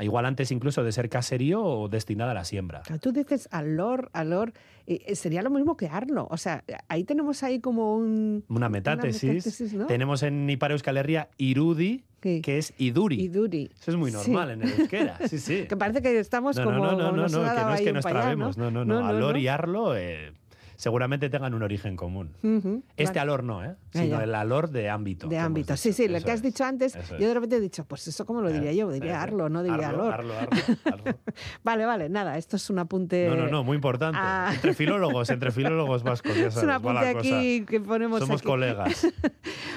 [0.00, 2.82] igual antes incluso de ser caserío o destinada a la siembra.
[3.00, 4.52] Tú dices alor, alor,
[4.86, 6.26] eh, sería lo mismo que arlo.
[6.30, 8.44] O sea, ahí tenemos ahí como un...
[8.48, 9.24] Una metátesis.
[9.24, 9.86] metátesis, ¿no?
[9.86, 12.40] Tenemos en Ipar Euskal Herria irudi, Sí.
[12.40, 13.20] que es iduri.
[13.20, 13.68] Iduri.
[13.80, 14.16] Eso es muy Sí.
[14.30, 15.64] normal en el euskera, sí, sí.
[15.68, 16.78] Que parece que estamos No, como...
[16.78, 18.56] no, no, no, no, no, que no es que nos trabemos.
[18.56, 18.94] No, no, no.
[18.94, 19.38] No, no, Alor no.
[19.40, 20.32] y arlo eh,
[20.82, 22.32] seguramente tengan un origen común.
[22.42, 23.20] Ujú, Este vale.
[23.20, 23.76] alor no, ¿eh?
[23.92, 25.28] Sino el alor de ámbito.
[25.28, 25.76] De ámbito.
[25.76, 26.42] Sí, sí, lo que has es.
[26.42, 27.28] dicho antes, Eso yo es.
[27.28, 29.62] de repente he dicho, pues eso cómo lo diría Eh, yo, diría eh, arlo, no
[29.62, 30.14] diría arlo, alor.
[30.14, 30.50] arlo, arlo,
[30.84, 31.18] arlo.
[31.62, 33.28] Vale, vale, nada, esto es un apunte...
[33.28, 34.18] No, no, no, muy importante.
[34.20, 34.50] ah.
[34.54, 38.26] Entre filólogos, entre filólogos vascos, ya Es sabes, un va apunte aquí que ponemos cosa.
[38.26, 38.48] Somos aquí.
[38.48, 39.06] colegas.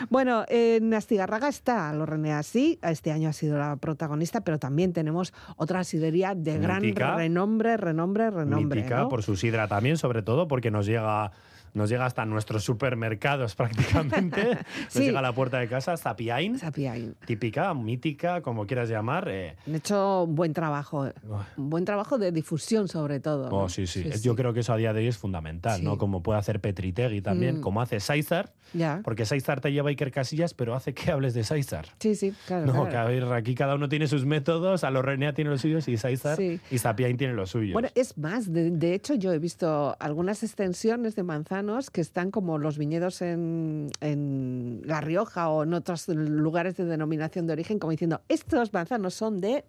[0.10, 5.34] Bueno, en Astigarraga está Lorrenea sí, este año ha sido la protagonista, pero también tenemos
[5.58, 7.16] otra sidrería de gran Mítica.
[7.16, 8.78] renombre, renombre, renombre.
[8.82, 9.10] Mítica ¿no?
[9.10, 11.32] por su sidra también, sobre todo porque nos llega,
[11.76, 14.58] nos llega hasta nuestros supermercados prácticamente.
[14.90, 15.00] Sí.
[15.00, 17.16] Nos llega a la puerta de casa, Zapiain, Zapiain.
[17.28, 19.28] típica, mítica, como quieras llamar.
[19.30, 21.08] eh, Han hecho un buen trabajo,
[21.58, 23.50] un buen trabajo de difusión sobre todo.
[23.50, 23.58] ¿no?
[23.66, 25.84] Oh, sí, sí, Yo creo que eso a día de hoy es fundamental, Sí.
[25.86, 25.98] ¿no?
[26.00, 27.62] Como puede hacer Petritegui también, Mm.
[27.62, 28.54] como hace Saizar,
[29.04, 31.86] porque Saizar te lleva Iker Casillas, pero hace que hables de Saizar.
[32.00, 32.66] Sí, sí, claro.
[32.66, 32.90] No, claro.
[32.90, 35.98] que a ver, aquí cada uno tiene sus métodos, a Renea tiene los suyos y
[35.98, 36.60] Saizar Sí.
[36.72, 37.74] y Zapiain tiene los suyos.
[37.74, 41.24] Bueno, es más, de, de hecho yo he visto algunas extensiones de
[41.92, 47.48] que están como los viñedos en, en La Rioja o en otros lugares de denominación
[47.48, 49.66] de origen, como diciendo, estos manzanos son de...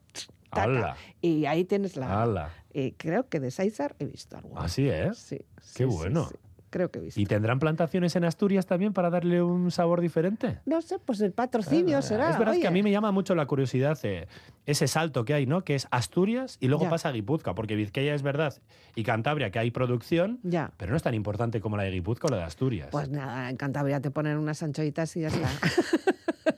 [0.50, 0.62] taca".
[0.62, 0.96] ¡Hala!
[1.20, 2.50] Y ahí tienes la...
[2.72, 4.64] Eh, creo que de César he visto algunos.
[4.64, 5.16] Así es.
[5.18, 6.28] Sí, sí, Qué sí, bueno.
[6.28, 6.36] sí.
[6.76, 7.18] Creo que he visto.
[7.18, 10.58] ¿Y tendrán plantaciones en Asturias también para darle un sabor diferente?
[10.66, 12.28] No sé, pues el patrocinio Ah, será.
[12.28, 14.26] Es verdad que a mí me llama mucho la curiosidad eh,
[14.66, 15.64] ese salto que hay, ¿no?
[15.64, 16.90] Que es Asturias y luego Ya.
[16.90, 18.52] pasa a Guipúzcoa, porque Vizcaya es verdad
[18.94, 20.70] y Cantabria que hay producción, Ya.
[20.76, 22.88] pero no es tan importante como la de Guipúzcoa o la de Asturias.
[22.92, 25.48] Pues nada, en Cantabria te ponen unas anchoitas y ya está.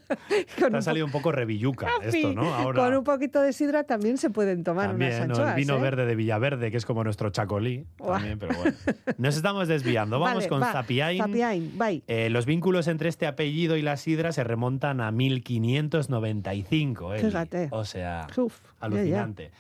[0.57, 2.55] Te ha salido un poco revilluca esto, ¿no?
[2.55, 5.35] Ahora Con un poquito de sidra también se pueden tomar también, unas ¿no?
[5.35, 5.51] anchoas.
[5.51, 5.81] el vino ¿eh?
[5.81, 8.77] verde de Villaverde, que es como nuestro chacolí, también, pero bueno.
[9.19, 10.19] Nos estamos desviando.
[10.21, 11.19] Vamos Vale, con va, Zapiain.
[11.19, 12.03] Zapiain, bye.
[12.07, 17.15] Eh, los vínculos entre este apellido y la sidra se remontan a 1595.
[17.15, 17.25] Eli.
[17.25, 17.69] Fíjate.
[17.71, 18.87] O sea, Uf, ya, ya.
[18.87, 19.51] alucinante.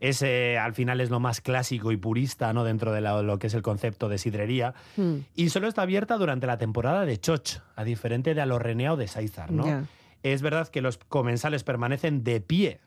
[0.00, 2.64] Ese al final es lo más clásico y purista ¿no?
[2.64, 4.74] dentro de la- lo que es el concepto de sidrería.
[4.96, 8.96] Mm, Y solo está abierta durante la temporada de Choch, a diferente de Alorrenea o
[8.96, 9.50] de Saizar.
[9.50, 9.64] ¿no?
[10.24, 12.80] Es verdad que los comensales permanecen de pie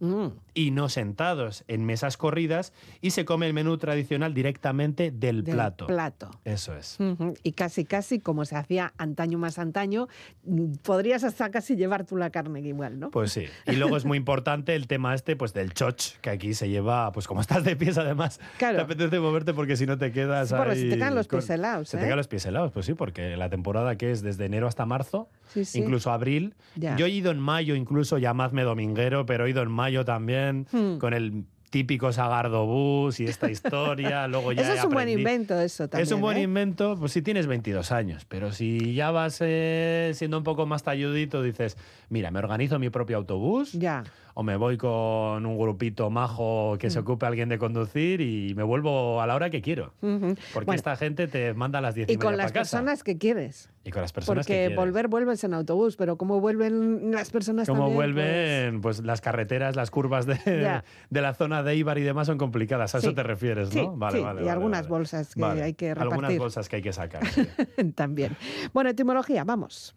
[0.00, 5.44] Mm, y no sentados en mesas corridas y se come el menú tradicional directamente del,
[5.44, 5.86] del plato.
[5.86, 6.30] plato.
[6.44, 6.98] Eso es.
[7.42, 10.08] Y casi, casi, como se hacía antaño más antaño,
[10.44, 13.10] mm, podrías hasta casi llevar tú la carne igual, ¿no?
[13.10, 13.44] Pues sí.
[13.66, 17.12] Y luego es muy importante el tema este, pues del choch, que aquí se lleva,
[17.12, 18.76] pues como estás de pies además, Claro.
[18.76, 21.40] te apetece moverte porque si no te quedas Sí, ahí se te caen los con-
[21.40, 22.00] pies helados, Se ¿eh?
[22.00, 24.86] te caen los pies helados, pues sí, porque la temporada que es desde enero hasta
[24.86, 25.80] marzo, Sí, sí.
[25.80, 26.54] incluso abril.
[26.76, 26.96] Ya.
[26.96, 30.98] Yo he ido en mayo, incluso llamadme dominguero, pero he ido en mayo también, Hmm.
[30.98, 34.26] con el típico Sagardo Bus y esta historia.
[34.28, 36.02] Luego ya Eso es un buen invento, eso también.
[36.06, 36.42] es un buen ¿eh?
[36.42, 40.82] invento, pues si tienes 22 años, pero si ya vas eh, siendo un poco más
[40.82, 41.76] talludito, dices,
[42.08, 44.02] mira, me organizo mi propio autobús Ya.
[44.34, 47.02] O me voy con un grupito majo que se Mm.
[47.02, 49.92] ocupe alguien de conducir y me vuelvo a la hora que quiero.
[50.00, 52.76] Porque Bueno, esta gente te manda a las 10 y, y con las casa.
[52.78, 53.70] personas que quieres.
[53.82, 57.66] Y con las personas que Porque volver vuelves en autobús, pero cómo vuelven las personas
[57.66, 59.02] Como también, vuelven, pues...
[59.02, 60.34] las carreteras, las curvas de,
[61.10, 62.94] de la zona de Ibar y demás son complicadas.
[62.94, 63.06] A Sí.
[63.06, 63.96] eso te refieres, Sí, ¿no?
[63.96, 64.40] Vale, sí, vale.
[64.40, 64.88] y vale, algunas vale.
[64.90, 66.38] bolsas que Vale, hay que Algunas repartir.
[66.38, 67.22] bolsas que hay que sacar.
[67.94, 68.36] también.
[68.74, 69.94] Bueno, etimología, vamos.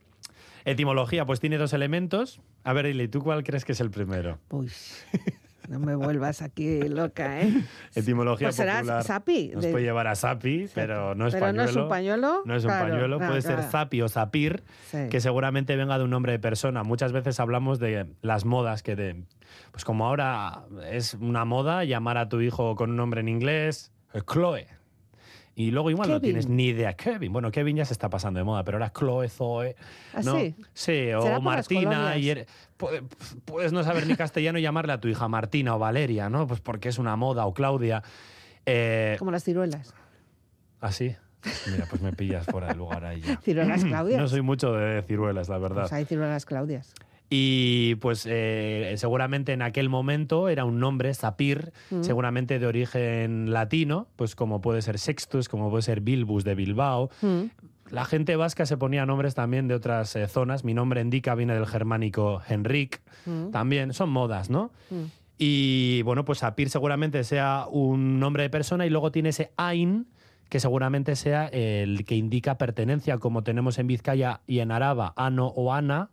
[0.65, 2.41] Etimología, pues tiene dos elementos.
[2.63, 4.39] A ver, Ili, ¿tú cuál crees que es el primero?
[5.69, 7.63] No me vuelvas aquí loca, ¿eh?
[7.95, 9.03] Etimología Pues será popular.
[9.03, 9.51] sapi.
[9.53, 11.63] Nos de- puede llevar a sapi, pero no es Pero pañuelo.
[11.63, 12.41] no es un pañuelo.
[12.45, 15.07] No es un pañuelo, claro, puede ser zapi o zapir, Sí.
[15.09, 16.83] que seguramente venga de un nombre de persona.
[16.83, 19.23] Muchas veces hablamos de las modas, que de,
[19.71, 23.93] pues como ahora es una moda llamar a tu hijo con un nombre en inglés,
[24.29, 24.67] Chloe.
[25.55, 26.21] Y luego igual no Kevin.
[26.23, 26.93] tienes ni idea.
[26.93, 29.75] Kevin, bueno, Kevin ya se está pasando de moda, pero ahora Chloe, Zoe,
[30.13, 30.35] ¿Ah, ¿no?
[30.39, 30.55] sí?
[30.73, 32.17] Sí, ¿Será o Martina.
[32.17, 32.47] Y er-
[32.79, 33.07] pu-
[33.45, 36.47] puedes no saber ni castellano y llamarle a tu hija Martina o Valeria, ¿no?
[36.47, 38.01] Pues porque es una moda, o Claudia.
[38.65, 39.93] Eh, Como las ciruelas.
[40.81, 41.15] Así.
[41.69, 43.37] Mira, pues me pillas fuera de lugar ahí ya.
[43.43, 44.19] Ciruelas Claudias.
[44.21, 45.81] No soy mucho de ciruelas, la verdad.
[45.81, 46.93] Pues hay ciruelas Claudias.
[47.29, 52.03] Y pues eh, seguramente en aquel momento era un nombre, Sapir, Mm.
[52.03, 57.09] seguramente de origen latino, pues como puede ser Sextus, como puede ser Bilbus de Bilbao.
[57.21, 57.43] Mm.
[57.89, 60.63] La gente vasca se ponía nombres también de otras eh, zonas.
[60.63, 63.01] Mi nombre indica viene del germánico Henrik.
[63.25, 63.49] Mm.
[63.51, 64.71] También son modas, ¿no?
[64.89, 65.03] Mm.
[65.37, 70.07] Y bueno, pues Sapir seguramente sea un nombre de persona y luego tiene ese Ain,
[70.49, 75.47] que seguramente sea el que indica pertenencia, como tenemos en Vizcaya y en Araba, Ano
[75.47, 76.09] o Ana.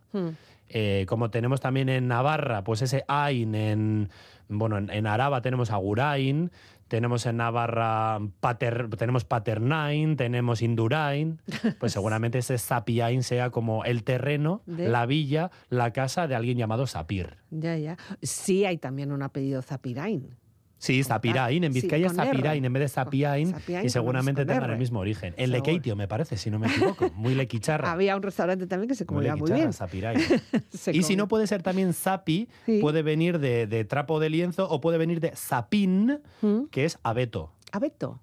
[0.73, 4.09] Eh, como tenemos también en Navarra, pues ese Ain, en,
[4.47, 6.51] bueno, en, en Araba tenemos Agurain,
[6.87, 11.39] tenemos en Navarra pater, tenemos Paternain, tenemos Indurain,
[11.79, 16.57] pues seguramente ese Sapiain sea como el terreno, De- la villa, la casa de alguien
[16.57, 17.37] llamado Sapir.
[17.49, 17.97] Ya, ya.
[18.21, 20.35] Sí, hay también un apellido Zapirain.
[20.83, 22.15] Sí, Zapirain, en Sí, Vizcaya R.
[22.15, 23.53] Zapirain en vez de Sapiain,
[23.83, 25.35] y seguramente tengan el mismo origen.
[25.37, 25.57] En Seguro.
[25.59, 27.91] Lekeitio, me parece, si no me equivoco, muy lequicharra.
[27.91, 29.73] Había un restaurante también que se Muy comía muy lequicharra, bien.
[29.73, 30.19] Sapirain.
[30.71, 32.79] Se Y si no puede ser también sapi, Sí.
[32.81, 36.63] puede venir de, de trapo de lienzo o puede venir de sapín, Mm.
[36.71, 37.51] que es abeto.
[37.71, 38.19] Abeto.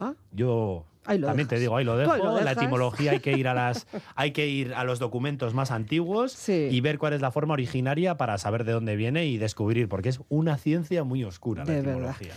[0.00, 2.12] Ah, Yo Ahí lo también te digo, ahí lo dejo.
[2.12, 3.86] ahí lo La etimología hay que ir a las,
[4.16, 6.68] hay que ir a los documentos más antiguos Sí.
[6.70, 10.10] y ver cuál es la forma originaria para saber de dónde viene y descubrir, porque
[10.10, 11.92] es una ciencia muy oscura la verdad.
[11.92, 12.32] etimología.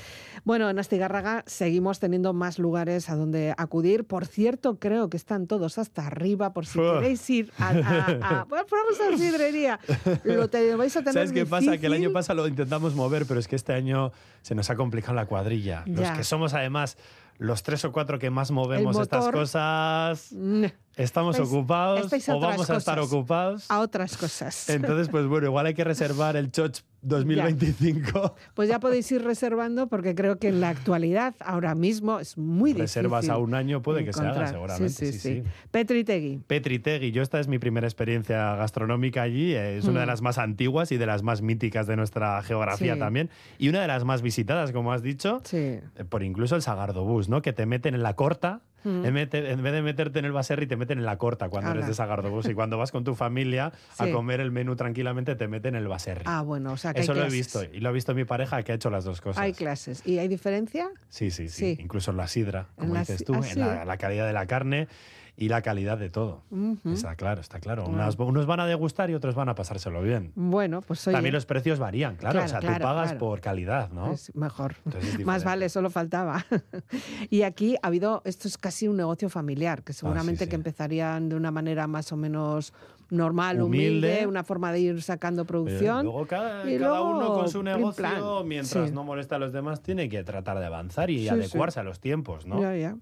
[0.45, 4.05] Bueno, en Astigárraga seguimos teniendo más lugares a donde acudir.
[4.05, 6.95] Por cierto, creo que están todos hasta arriba por si Uf.
[6.99, 9.79] queréis ir a, a, a- bueno, vamos a la sidrería.
[10.23, 11.77] Lo te vais a tener ¿Sabes qué pasa?
[11.77, 14.11] Que el año pasado lo intentamos mover, pero es que este año
[14.41, 15.83] se nos ha complicado la cuadrilla.
[15.85, 16.97] Los que somos además
[17.37, 20.65] los tres o cuatro que más movemos estas cosas, Mm,
[20.95, 23.13] estamos Estáis- ocupados o vamos a estar cosas.
[23.13, 23.65] ocupados.
[23.71, 24.69] A otras cosas.
[24.69, 28.35] Entonces, pues bueno, igual hay que reservar el Choch 2025.
[28.53, 32.71] Pues ya podéis ir reservando porque creo que en la actualidad, ahora mismo, es muy
[32.71, 32.83] difícil.
[33.03, 34.53] Reservas a un año, puede que se haga encontrar.
[34.53, 34.89] seguramente.
[34.89, 35.41] Sí, sí, sí, sí.
[35.43, 35.49] sí.
[35.71, 36.41] Petri Tegui.
[36.47, 40.09] Petri Tegui, yo esta es mi primera experiencia gastronómica allí, eh, es una de Mm.
[40.09, 42.99] las más antiguas y de las más míticas de nuestra geografía Sí.
[42.99, 45.57] también, y una de las más visitadas, como has dicho, Sí.
[45.57, 47.41] eh, por incluso el Sagardo Bus, ¿no?
[47.41, 49.05] Que te meten en la corta, Mm.
[49.05, 51.79] en, vez de meterte en el baserri, te meten en la corta cuando Ala.
[51.79, 54.09] eres de Sagardo Bus, y cuando vas con tu familia Sí.
[54.09, 56.23] a comer el menú tranquilamente, te meten en el baserri.
[56.25, 58.25] Ah, bueno, o sea que Eso hay lo he visto, y lo ha visto mi
[58.25, 59.41] pareja que ha hecho las dos cosas.
[59.41, 60.01] Hay clases.
[60.05, 60.89] ¿Y hay diferencia?
[61.09, 61.81] Sí, sí, sí, Sí.
[61.81, 64.87] Incluso en la sidra, como dices tú, ah, en la, la calidad de la carne
[65.35, 66.41] y la calidad de todo.
[66.85, 67.85] Está claro, está claro.
[67.87, 70.31] Unas- unos van a degustar y otros van a pasárselo bien.
[70.35, 72.33] Bueno, pues oye, También los precios varían, claro.
[72.33, 73.19] Claro, o sea, claro, tú pagas claro.
[73.19, 74.11] por calidad, ¿no?
[74.13, 74.75] es mejor.
[74.99, 76.45] Es Más vale, solo faltaba.
[77.29, 80.49] y aquí ha habido, esto es casi un negocio familiar, que seguramente Ah, sí.
[80.49, 82.73] que empezarían de una manera más o menos
[83.09, 84.27] normal, humilde, Humilde.
[84.27, 86.03] una forma de ir sacando producción.
[86.03, 88.47] Luego cada, y cada luego, uno con su negocio, plan.
[88.47, 88.95] mientras Sí.
[88.95, 91.99] no molesta a los demás, tiene que tratar de avanzar y Sí, adecuarse a los
[91.99, 92.59] tiempos, ¿no?
[92.59, 92.95] Ya, ya.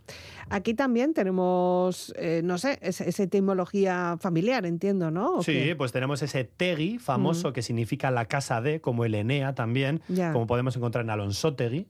[0.49, 5.35] Aquí también tenemos, eh, no sé, esa, esa etimología familiar, entiendo, ¿no?
[5.37, 5.75] ¿O Sí, qué?
[5.75, 10.31] pues tenemos ese Tegui famoso que significa la casa de, como el Enea también, Ya.
[10.31, 11.87] como podemos encontrar en Alonsotegui.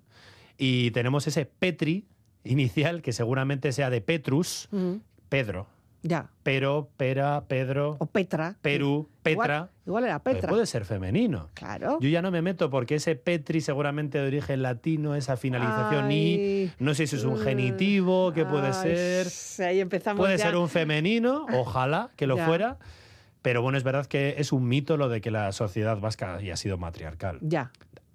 [0.58, 2.06] Y tenemos ese Petri
[2.44, 4.96] inicial, que seguramente sea de Petrus, Mm,
[5.30, 5.68] Pedro.
[6.04, 6.30] Ya.
[6.44, 8.56] Pero, Pera, Pedro, O Petra.
[8.62, 9.44] Perú, Petra.
[9.56, 10.50] Igual, igual era eh, Petra.
[10.50, 11.50] Puede ser femenino.
[11.54, 12.00] Claro.
[12.02, 16.72] Yo ya no me meto porque ese Petri seguramente de origen latino, esa finalización Ay.
[16.80, 19.30] no sé si es un genitivo, que puede Ay, ser.
[19.30, 20.46] sí, Ahí empezamos Puede ya.
[20.46, 22.46] ser un femenino, ojalá que lo Ya.
[22.46, 22.78] fuera.
[23.44, 26.56] Pero bueno, es verdad que es un mito lo de que la sociedad vasca haya
[26.58, 27.40] sido matriarcal.
[27.42, 27.72] Ya.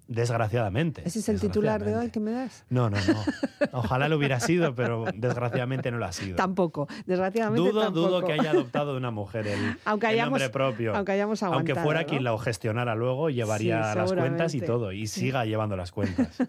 [0.07, 1.01] Desgraciadamente.
[1.05, 2.63] ¿Ese es el titular de hoy que me das?
[2.69, 3.23] No, no, no.
[3.73, 6.35] Ojalá lo hubiera sido, pero desgraciadamente no lo ha sido.
[6.37, 6.87] Tampoco.
[7.05, 8.07] Desgraciadamente Dudo, tampoco.
[8.07, 10.95] dudo que haya adoptado de una mujer el, Aunque el hayamos- nombre propio.
[10.95, 12.07] aunque hayamos Aunque aguantado, fuera ¿no?
[12.07, 16.37] quien lo gestionara luego, llevaría Sí, las cuentas y todo, y siga llevando las cuentas.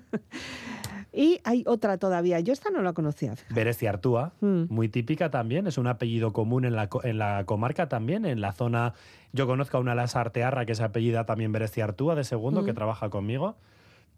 [1.21, 2.39] Y hay otra todavía.
[2.39, 3.35] Yo esta no la conocía.
[3.51, 4.67] Beresti Artúa, Mm.
[4.69, 8.53] muy típica también, es un apellido común en la, en la comarca también, en la
[8.53, 8.95] zona.
[9.33, 12.67] Yo conozco a una Las Artearra que se apellida también Beresti Artúa de segundo, Mm.
[12.67, 13.57] que trabaja conmigo.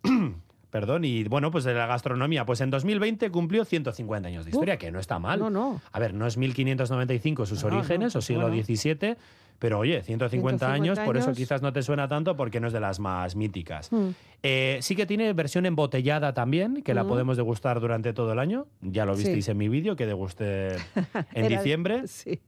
[0.71, 4.77] Perdón, y bueno, pues de la gastronomía, pues en 2020 cumplió 150 años de historia,
[4.77, 5.41] que no está mal.
[5.41, 5.81] No, no.
[5.91, 8.63] A ver, no es 1595 sus No, no, orígenes, o pues siglo bueno.
[8.63, 9.17] XVII,
[9.61, 12.73] pero oye, 150, 150 años, por eso quizás no te suena tanto porque no es
[12.73, 13.93] de las más míticas.
[13.93, 14.09] Mm.
[14.43, 17.09] Eh, sí que tiene versión embotellada también, que la Mm.
[17.09, 18.67] podemos degustar durante todo el año.
[18.81, 19.23] Ya lo Sí.
[19.25, 20.73] visteis en mi vídeo, que degusté
[21.35, 22.09] en Era- diciembre.
[22.09, 22.41] Sí.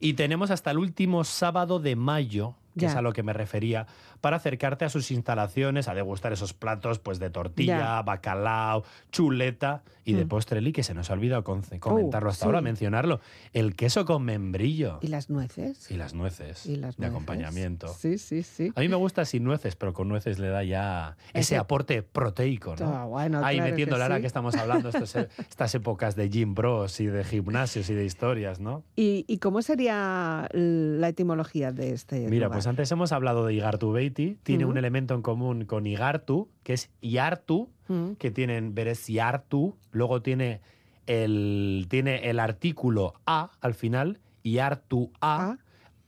[0.00, 2.88] Y tenemos hasta el último sábado de mayo, que Ya.
[2.90, 3.86] es a lo que me refería,
[4.20, 8.02] para acercarte a sus instalaciones, a degustar esos platos pues de tortilla, Ya.
[8.02, 10.28] bacalao, chuleta y de Mm.
[10.28, 13.20] postreli, que se nos ha olvidado con- comentarlo hasta ahora, mencionarlo,
[13.52, 15.90] el queso con membrillo ¿Y las nueces?
[15.90, 17.10] y las nueces Y las de nueces.
[17.10, 17.88] acompañamiento.
[17.88, 18.72] Sí, sí, sí.
[18.76, 22.02] A mí me gusta sin nueces, pero con nueces le da ya ese, Ese- aporte
[22.02, 22.86] proteico, ¿no?
[22.86, 24.20] Ah, bueno, Ahí claro que metiéndole ahora sí.
[24.20, 25.16] que estamos hablando estos-
[25.50, 28.84] estas épocas de gym bros y de gimnasios y de historias, ¿no?
[28.96, 32.58] ¿Y, y cómo sería la etimología de este Mira, lugar?
[32.66, 36.72] Pues antes hemos hablado de Igartu Beiti, tiene un elemento en común con Igartu, que
[36.72, 37.70] es Iartu,
[38.18, 40.60] que tienen Beres Iartu, luego tiene
[41.06, 45.58] el, tiene el artículo A al final, Iartu A, Ah.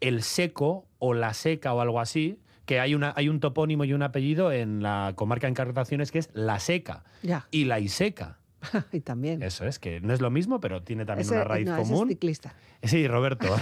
[0.00, 3.92] el seco o la seca o algo así, que hay, una, hay un topónimo y
[3.92, 8.40] un apellido en la comarca de Encartaciones que es la seca Ya, y la Iseca.
[8.92, 9.42] y también.
[9.42, 11.82] Eso es, que no es lo mismo, pero tiene también Ese- una raíz no, ese
[11.82, 12.08] es común.
[12.08, 12.54] ciclista.
[12.82, 13.48] Sí, Roberto.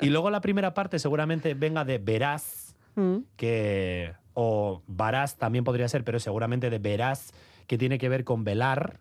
[0.00, 2.62] y luego la primera parte seguramente venga de verás,
[2.98, 7.34] Mm, que o varás también podría ser, pero seguramente de verás,
[7.66, 9.00] que tiene que ver con velar.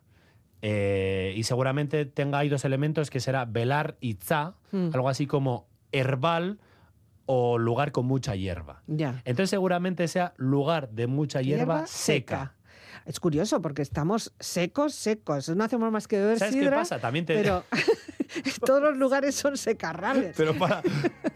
[0.68, 4.90] eh, y seguramente tenga ahí dos elementos que será velar y tza, Mm.
[4.94, 6.60] algo así como herbal
[7.28, 8.82] o lugar con mucha hierba.
[8.88, 9.22] Ya.
[9.26, 12.56] Entonces seguramente sea lugar de mucha hierba, seca.
[13.06, 15.50] Es curioso porque estamos secos, secos.
[15.50, 17.00] No hacemos más que beber ¿Sabes qué sidra, pasa?
[17.00, 17.36] También te...
[17.36, 17.64] pero
[18.66, 20.34] todos los lugares son secarrales.
[20.36, 20.82] Pero para.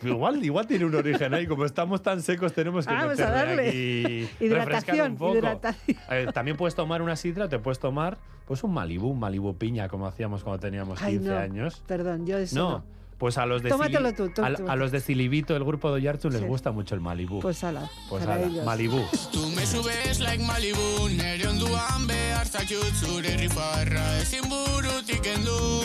[0.02, 1.46] igual, igual tiene un origen ahí.
[1.46, 3.70] Como estamos tan secos, tenemos que Vamos a meterle darle.
[3.70, 4.30] aquí.
[4.46, 5.36] hidratación, un poco.
[5.38, 5.98] hidratación.
[6.10, 9.88] Eh, también puedes tomar una sidra, te puedes tomar pues un Malibú, un Malibú piña,
[9.90, 11.38] como hacíamos cuando teníamos 15 Ay, no.
[11.38, 11.84] años.
[11.86, 12.84] Perdón, yo eso No, no.
[13.20, 14.68] Pues a los de Tómatelo tú, tú, a, tú.
[14.70, 16.48] a los de Cilibito, el grupo de Oyartu, les Sí.
[16.48, 17.42] gusta mucho el Malibú.
[17.42, 18.66] Pues ala, Pues ala, ellos.
[18.66, 19.06] Malibú.
[19.32, 25.84] Tu me subes like Malibu Nere onduan behar zakiut zure rifarra Ezin burutik endu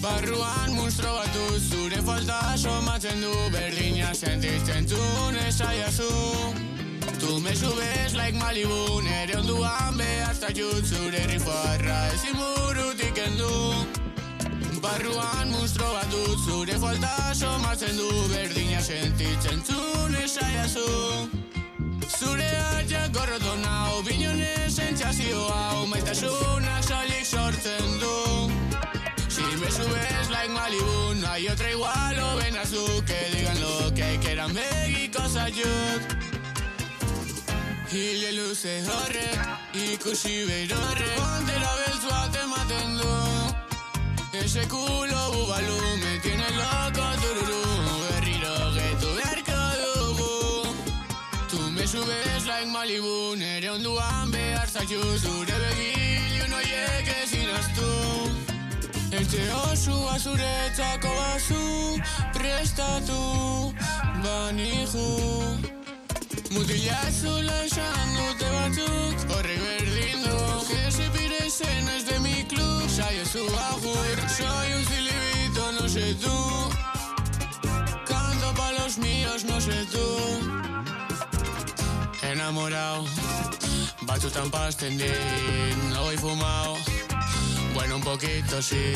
[0.00, 6.08] Barruan monstro batu zure falta somatzen du Berdina sentitzen zuen esaiazu
[7.20, 13.52] Tu me subes like Malibu Nere onduan behar zakiut zure rifarra Ezin burutik endu
[14.82, 20.86] Barruan monstro bat dut zure falta somatzen du Berdina sentitzen zuen esaiazu
[22.18, 28.16] Zure hartxak gorroto nau Binonez sentsazio hau Maitasunak soilik sortzen du.
[29.28, 32.58] Si me subes like Malibu No hay otra igual o ven
[33.06, 36.02] Que digan lo que quieran begiko zaiut
[37.92, 39.38] Hile luze horrek
[39.74, 42.61] Ikusi behir horrek Pantera beltz bat ematen du
[44.54, 47.62] Ese culo bubalu me tiene loco tururú
[48.04, 50.32] Berriro getu beharko dugu
[51.48, 57.88] Tu me subes like Malibu Nere onduan behar zaitu Zure begilun oiek ezin astu
[59.20, 59.40] Este
[59.72, 61.64] osua zuretzako bazu
[62.36, 63.72] Prestatu
[64.20, 65.08] banihu
[66.52, 70.38] Mutila zula esan dute batzuk Horrek berdin du
[70.68, 72.11] Que se pire escenas
[72.52, 76.70] de mi club Saio zu agur Soy un silibito, no sé tú.
[78.06, 80.06] Canto pa' los míos, no sé tú.
[82.22, 83.04] Enamorado
[84.02, 86.76] Batzutan pasten dit No voy fumado
[87.74, 88.94] Bueno, un poquito sí.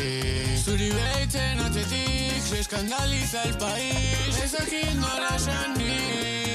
[0.64, 4.38] Zuri behitzen atzetik Se escandaliza el país.
[4.42, 6.45] Ez dakit nola esanik Eres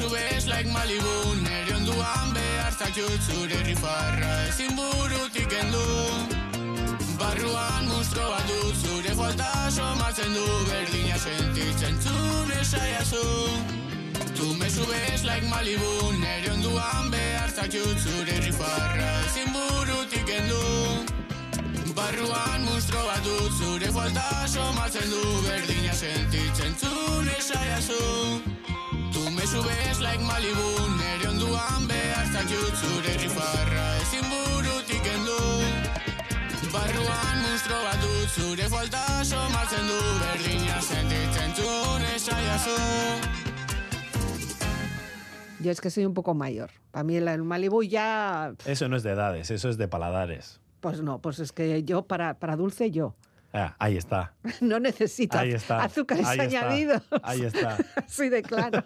[0.00, 1.14] subes like Malibu
[1.44, 5.86] Nere onduan behar zaitut zure rifarra Ezin burutik endu
[7.20, 13.26] Barruan monstro bat dut zure falta somatzen du Berdina sentitzen zuen esaiazu
[14.36, 20.89] Tu me subes like Malibu Nere onduan behar zaitut zure rifarra Ezin burutik endu
[22.10, 27.98] Barruan monstro bat dut zure falta somatzen du Berdina sentitzen zuen esaiazu
[29.14, 35.38] Tu me subes like Malibu Nere onduan behar zaitut zure rifarra Ezin burutik endu
[36.74, 42.74] Barruan monstro bat dut zure falta somatzen du Berdina sentitzen zuen esaiazu
[45.60, 46.70] Yo es que soy un poco mayor.
[46.90, 48.54] Para mí el Malibu ya...
[48.64, 50.58] Eso no es de edades, eso es de paladares.
[50.80, 53.14] Pues no, pues es que yo para, para dulce yo.
[53.52, 54.34] Ah, ahí está.
[54.60, 54.78] No
[55.52, 55.82] está.
[55.82, 57.02] azúcares ahí está, añadidos.
[57.22, 57.78] Ahí está.
[57.96, 58.82] Así de claro.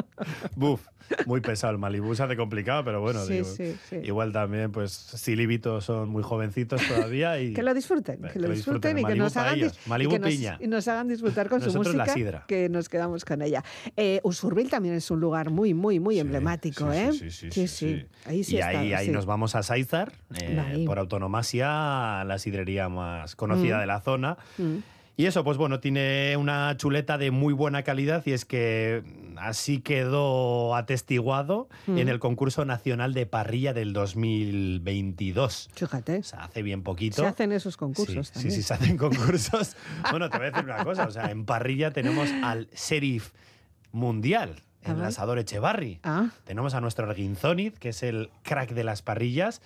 [0.56, 0.86] Buf,
[1.26, 3.96] muy pesado el Malibu, se hace complicado, pero bueno, Sí, digo, sí, sí.
[4.04, 8.98] igual también, pues Silibito son muy jovencitos todavía y Que lo disfruten, que lo disfruten
[8.98, 10.58] y que nos hagan, y Malibu nos- piña.
[10.60, 12.44] y nos hagan disfrutar con su Nosotros la música, sidra.
[12.46, 13.62] que nos quedamos con ella.
[13.96, 17.10] Eh, Usurbil también es un lugar muy, muy, muy emblemático, ¿eh?
[17.12, 17.30] Sí,
[17.68, 18.06] sí.
[18.26, 23.36] Ahí sí y está, ahí, nos vamos a Saizar, eh, por autonomasia, la sidrería más
[23.36, 23.80] conocida Mm.
[23.80, 24.36] de la zona.
[24.58, 24.76] Mm.
[25.16, 29.02] Y eso, pues bueno, tiene una chuleta de muy buena calidad y es que
[29.36, 31.98] así quedó atestiguado Mm.
[31.98, 35.70] en el concurso nacional de parrilla del 2022.
[35.74, 37.22] Fíjate, O sea, hace bien poquito.
[37.22, 38.52] se hacen esos concursos sí, también.
[38.52, 39.76] sí, sí, se hacen concursos.
[40.10, 41.04] bueno, te voy a decir una cosa.
[41.06, 43.32] O sea, en parrilla tenemos al sheriff
[43.92, 45.08] mundial, el Ajá.
[45.08, 46.00] asador Echevarri.
[46.02, 49.60] Ah, Tenemos a nuestro Erguinzoniz, que es el crack de las parrillas.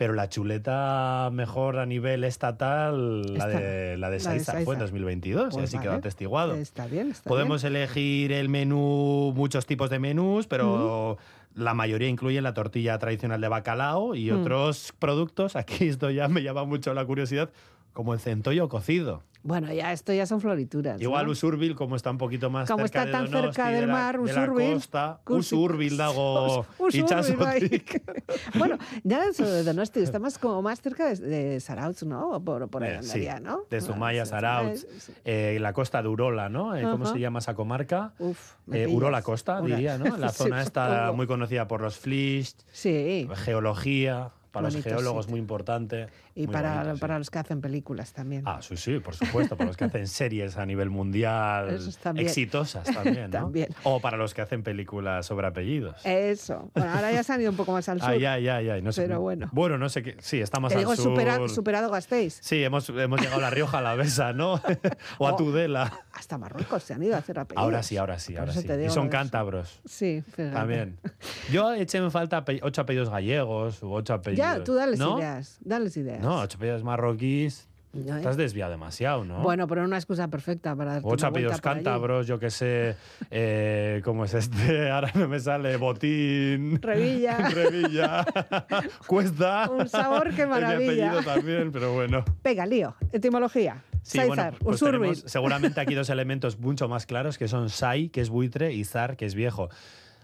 [0.00, 4.92] Pero la chuleta mejor a nivel estatal, la de, la de Saizar, fue en Saizar.
[4.92, 5.98] 2022, y Pues así quedó vale.
[5.98, 6.54] atestiguado.
[6.54, 11.18] está bien, está Podemos elegir el menú, muchos tipos de menús, pero
[11.54, 14.40] la mayoría incluyen la tortilla tradicional de bacalao y Mm.
[14.40, 15.54] otros productos.
[15.54, 17.50] Aquí esto ya me llama mucho la curiosidad,
[17.92, 19.22] como el centollo cocido.
[19.42, 21.00] Bueno, ya esto ya son florituras.
[21.00, 21.32] Igual ¿no?
[21.32, 23.86] Usurbil, como está un poquito más Como cerca está de tan Donosti, cerca de del
[23.86, 27.82] la- mar, de la Usurbil, costa, Usurbil dago Usurbil,
[28.58, 32.42] bueno, ya de Donosti, está más como más cerca de, de Zarautz, ¿no?
[32.44, 33.62] Por, por ahí Eh, sí, andaría, ¿no?
[33.70, 35.12] de Ah, Zumaya, sí, Zarautz, sí.
[35.24, 36.76] eh, la costa de Urola, ¿no?
[36.76, 37.14] Eh, ¿Cómo Ajá.
[37.14, 38.12] se llama esa comarca?
[38.18, 38.86] Uf, Eh.
[38.88, 40.18] Urola Costa, Ura- diría, ¿no?
[40.18, 41.16] La Sí, zona está supongo.
[41.16, 45.32] muy conocida por los flish, Sí, geología, para los Bonito geólogos sitio.
[45.32, 46.08] muy importante.
[46.42, 47.00] Y muy para, bonito, sí.
[47.00, 48.42] para los que hacen películas también.
[48.46, 52.26] Ah, sí, sí, por supuesto, para los que hacen series a nivel mundial también.
[52.26, 53.38] exitosas también, ¿no?
[53.38, 53.68] También.
[53.84, 55.96] O para los que hacen películas sobre apellidos.
[56.04, 56.70] Eso.
[56.74, 58.08] Bueno, ahora ya se han ido un poco más al sur.
[58.10, 59.02] Ay, ay, ay, ay, no sé.
[59.02, 59.48] Pero bueno.
[59.52, 60.16] Bueno, no sé qué.
[60.20, 61.12] Sí, está más Te al digo, sur.
[61.14, 62.38] supera- superado Gasteiz.
[62.42, 64.60] Sí, hemos, hemos llegado a La Rioja, a la Besa, ¿no?
[65.18, 65.36] o a Oh.
[65.36, 65.92] Tudela.
[66.12, 67.62] Hasta Marruecos se han ido a hacer apellidos.
[67.64, 68.66] Ahora sí, ahora sí, ahora sí.
[68.86, 69.80] Y son cántabros.
[69.84, 70.50] Sí, fíjate.
[70.54, 70.98] También.
[71.52, 74.58] Yo eché en falta ocho apellidos gallegos u ocho apellidos.
[74.58, 75.18] Ya, tú dales ¿No?
[75.18, 75.58] ideas.
[75.60, 76.20] Dales ideas.
[76.20, 77.66] No, ocho apellidos marroquíes.
[77.92, 78.22] No, ¿eh?
[78.22, 79.40] Te has desviado demasiado, ¿no?
[79.42, 82.94] Bueno, pero una excusa perfecta para darte Ocho apellidos cántabros, yo qué sé,
[83.32, 84.88] eh, ¿cómo es este?
[84.92, 86.80] Ahora no me sale, Botín.
[86.80, 87.36] Revilla.
[87.50, 88.24] Revilla.
[89.08, 89.68] Cuesta.
[89.68, 91.10] Un sabor, Es mi maravilla.
[91.10, 92.24] apellido también, pero bueno.
[92.42, 92.94] Pega, lío.
[93.10, 93.82] Etimología.
[94.02, 98.08] Sí, Saizar, bueno, pues tenemos seguramente aquí dos elementos mucho más claros, que son Sai,
[98.08, 99.68] que es buitre, y Zar, que es viejo.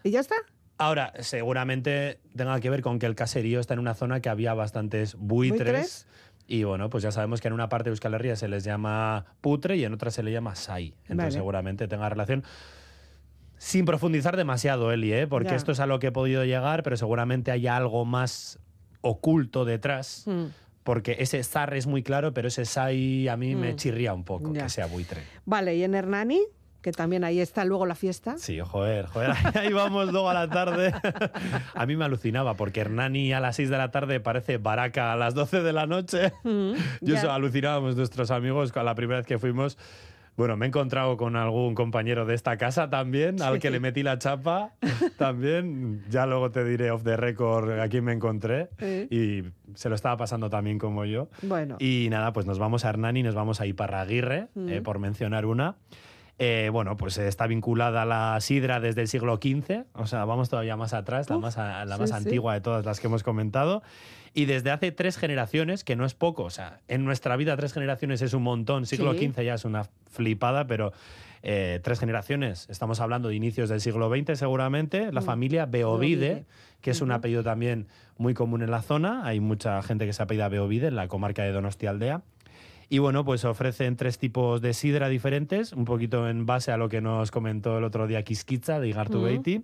[0.04, 0.36] ¿Y ya está?
[0.78, 4.52] Ahora, seguramente tenga que ver con que el caserío está en una zona que había
[4.54, 5.58] bastantes buitres.
[5.64, 6.06] ¿Buitres?
[6.48, 9.24] Y bueno, pues ya sabemos que en una parte de Euskal Herria se les llama
[9.40, 10.94] putre y en otra se le llama sai.
[11.04, 11.30] Entonces Vale.
[11.32, 12.44] seguramente tenga relación.
[13.58, 15.26] Sin profundizar demasiado, Eli, ¿eh?
[15.26, 15.56] porque Ya.
[15.56, 18.58] esto es a lo que he podido llegar, pero seguramente haya algo más
[19.00, 20.24] oculto detrás.
[20.26, 20.44] Mm.
[20.84, 23.76] Porque ese zar es muy claro, pero ese sai a mí me Mm.
[23.76, 24.64] chirría un poco Ya.
[24.64, 25.22] que sea buitre.
[25.46, 26.42] Vale, y en Hernani,
[26.86, 28.38] que también ahí está luego la fiesta.
[28.38, 30.94] Sí, joder, joder, ahí vamos luego a la tarde.
[31.74, 35.16] A mí me alucinaba porque Hernani a las 6 de la tarde parece Baraca a
[35.16, 36.32] las 12 de la noche.
[36.44, 39.76] Mm, Yo eso alucinábamos nuestros amigos con la primera vez que fuimos.
[40.36, 44.04] Bueno, me he encontrado con algún compañero de esta casa también, al que le metí
[44.04, 44.74] la chapa
[45.18, 46.04] también.
[46.08, 48.68] Ya luego te diré off the record a quién me encontré.
[48.78, 49.08] Eh.
[49.10, 51.28] Y se lo estaba pasando también como yo.
[51.42, 54.68] Bueno, Y nada, pues nos vamos a Hernani, nos vamos a Iparraguirre, Mm.
[54.68, 55.74] eh, por mencionar una.
[56.38, 60.50] Eh, bueno, pues está vinculada a la sidra desde el siglo XV, o sea, vamos
[60.50, 62.14] todavía más atrás, la más, la sí, más sí.
[62.16, 63.82] antigua de todas las que hemos comentado.
[64.34, 67.72] Y desde hace tres generaciones, que no es poco, o sea, en nuestra vida tres
[67.72, 69.28] generaciones es un montón, siglo Sí.
[69.32, 70.92] XV ya es una flipada, pero
[71.42, 75.24] eh, tres generaciones, estamos hablando de inicios del siglo XX seguramente, la Mm.
[75.24, 76.44] familia Beovide, Beovide.
[76.82, 77.86] que es un apellido también
[78.18, 81.42] muy común en la zona, hay mucha gente que se apellida Beovide en la comarca
[81.42, 82.20] de Donostialdea.
[82.88, 86.88] Y bueno, pues ofrecen tres tipos de sidra diferentes, un poquito en base a lo
[86.88, 89.24] que nos comentó el otro día Quisquitza de Igartu Mm.
[89.24, 89.62] Beiti.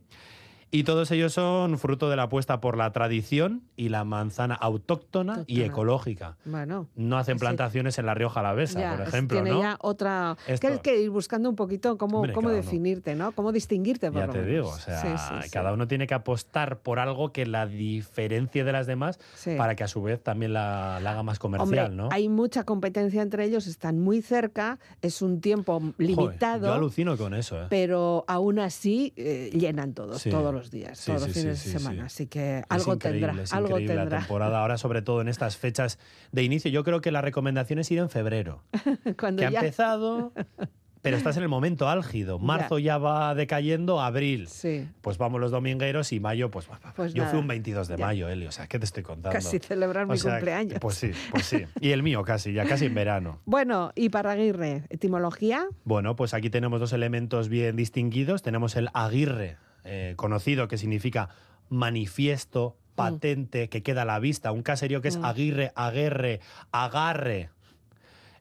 [0.74, 5.44] Y todos ellos son fruto de la apuesta por la tradición y la manzana autóctona
[5.46, 6.38] y ecológica.
[6.46, 6.88] bueno.
[6.96, 7.40] No hacen Sí.
[7.40, 9.60] plantaciones en la Rioja Alavesa, Ya, por ejemplo, tiene ¿no?
[9.62, 10.36] ya otra...
[10.46, 10.68] Es que Esto.
[10.68, 12.56] hay que ir buscando un poquito cómo, Hombre, cómo uno.
[12.56, 13.32] definirte, ¿no?
[13.32, 14.50] Cómo distinguirte, por Ya lo te menos.
[14.54, 15.50] digo, o sea, Sí, sí, sí.
[15.50, 19.18] cada uno tiene que apostar por algo que la diferencie de las demás
[19.58, 22.08] para que a su vez también la, la haga más Hombre, comercial, ¿no?
[22.12, 26.68] hay mucha competencia entre ellos, están muy cerca, es un tiempo Joder, limitado.
[26.68, 27.66] yo alucino con eso, ¿eh?
[27.68, 31.70] pero aún así eh, llenan todos, todos los días, Sí, todos sí, los fines sí,
[31.72, 32.04] de semana.
[32.06, 34.16] Así que algo tendrá, es algo increíble tendrá.
[34.16, 34.60] la temporada.
[34.60, 35.98] Ahora, sobre todo en estas fechas
[36.30, 38.62] de inicio, yo creo que la recomendación es ir en febrero.
[39.18, 40.32] Cuando que ha ya empezado,
[41.02, 42.38] pero estás en el momento álgido.
[42.38, 44.46] Marzo ya, va decayendo, abril.
[44.46, 44.88] Sí.
[45.00, 46.68] Pues vamos los domingueros y mayo, pues.
[46.94, 47.30] Pues yo nada.
[47.32, 48.06] fui un 22 de Ya.
[48.06, 49.32] mayo, Eli, o sea, ¿qué te estoy contando?
[49.36, 50.78] Casi celebrar mi O sea, cumpleaños.
[50.80, 51.64] Pues sí, pues sí.
[51.80, 53.40] Y el mío casi, ya casi en verano.
[53.46, 55.66] Bueno, y para Aguirre, etimología.
[55.82, 58.42] Bueno, pues aquí tenemos dos elementos bien distinguidos.
[58.42, 61.28] Tenemos el aguirre, eh, conocido, que significa
[61.68, 64.52] manifiesto, patente, que queda a la vista.
[64.52, 65.24] Un caserío que es Mm.
[65.24, 67.50] aguirre, aguerre, agarre,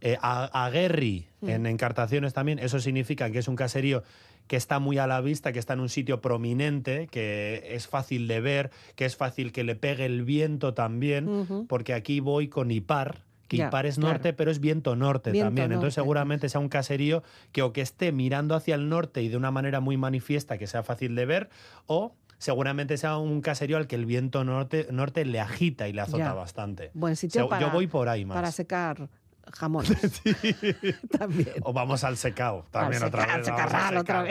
[0.02, 1.50] eh, aguerri, Mm.
[1.50, 2.60] en encartaciones también.
[2.60, 4.04] Eso significa que es un caserío
[4.48, 8.28] que está muy a la vista, que está en un sitio prominente, que es fácil
[8.28, 12.70] de ver, que es fácil que le pegue el viento también, porque aquí voy con
[12.72, 14.14] Ipar, que Ya, Ipar es claro.
[14.14, 15.74] norte, pero es viento norte Viento también.
[15.74, 17.22] Entonces seguramente sea un caserío
[17.52, 20.68] que o que esté mirando hacia el norte y de una manera muy manifiesta, que
[20.68, 21.50] sea fácil de ver,
[21.86, 26.00] o seguramente sea un caserío al que el viento norte, norte le agita y le
[26.02, 26.34] azota Ya.
[26.34, 26.92] bastante.
[26.94, 28.36] Buen sitio Se- para, Yo voy por ahí más.
[28.36, 29.10] para secar
[29.52, 30.22] jamones.
[31.18, 31.50] También.
[31.64, 33.48] O vamos al secao, también Al otra seca- vez.
[33.48, 34.26] al secarral otra.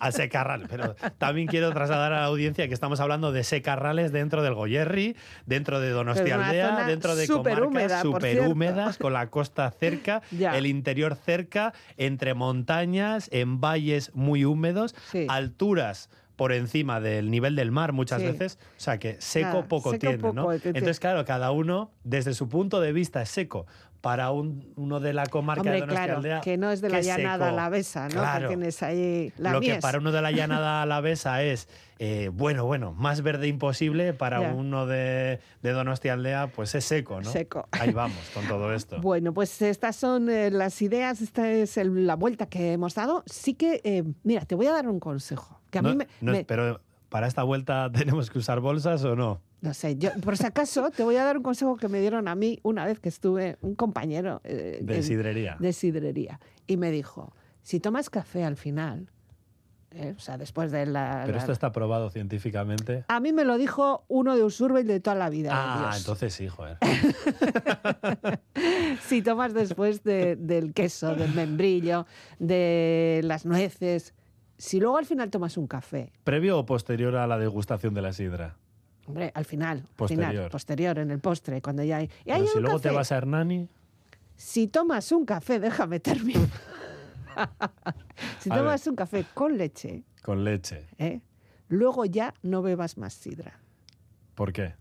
[0.00, 0.66] Al secarral.
[0.68, 5.16] Pero también quiero trasladar a la audiencia que estamos hablando de secarrales dentro del Goyerri,
[5.46, 10.56] dentro de Donostialdea, dentro de comarcas súper húmedas, con la costa cerca, Ya.
[10.56, 15.26] el interior cerca, entre montañas, en valles muy húmedos, Sí.
[15.28, 18.26] alturas por encima del nivel del mar muchas Sí.
[18.26, 20.52] veces, o sea que seco poco seco tiene, poco, ¿no?
[20.52, 23.66] Entonces, claro, cada uno, desde su punto de vista, es seco.
[24.00, 27.00] Para un- uno de la comarca Hombre, de claro, Donostialdea, que no es de la
[27.00, 28.14] llanada alavesa, ¿no?
[28.20, 28.48] Claro.
[28.48, 31.68] Que tienes ahí la Lo que para uno de la llanada alavesa es,
[31.98, 34.52] eh, bueno, bueno, más verde imposible, para Ya.
[34.54, 37.30] uno de, de Donostialdea, pues es seco, ¿no?
[37.30, 37.68] Seco.
[37.72, 39.00] Ahí vamos con todo esto.
[39.00, 43.24] Bueno, pues estas son eh, las ideas, esta es el- la vuelta que hemos dado.
[43.26, 45.60] Sí que, eh, mira, te voy a dar un consejo.
[45.70, 49.04] Que a No- mí me, no, me- Pero para esta vuelta tenemos que usar bolsas
[49.04, 49.40] o no?
[49.62, 52.28] No sé, yo, por si acaso, te voy a dar un consejo que me dieron
[52.28, 55.56] a mí una vez que estuve, un compañero eh, De sidrería.
[55.58, 56.40] de sidrería.
[56.66, 57.32] Y me dijo,
[57.62, 59.08] si tomas café al final,
[59.92, 61.22] eh, o sea, después de la...
[61.24, 63.04] Pero la- esto está probado científicamente.
[63.08, 65.50] A mí me lo dijo uno de Usurbil de toda la vida.
[65.52, 66.00] Ah, Dios.
[66.00, 66.76] entonces sí, joder.
[69.08, 72.06] Si tomas después de- del queso, del membrillo,
[72.38, 74.14] de las nueces,
[74.58, 78.12] si luego al final tomas un café, ¿Previo o posterior a la degustación de la
[78.12, 78.56] sidra?
[79.06, 80.30] hombre, al final, al Posterior.
[80.30, 82.10] final, posterior, en el postre, cuando ya hay...
[82.24, 83.68] y hay Pero si luego te vas a Hernani,
[84.36, 86.48] Si tomas un café, déjame terminar.
[88.40, 90.86] si A tomas un café con leche, con leche.
[90.98, 91.20] ¿eh?
[91.68, 93.60] luego ya no bebas más sidra,
[94.34, 94.74] ¿Por qué?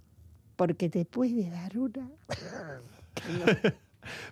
[0.55, 2.09] porque te puede dar una.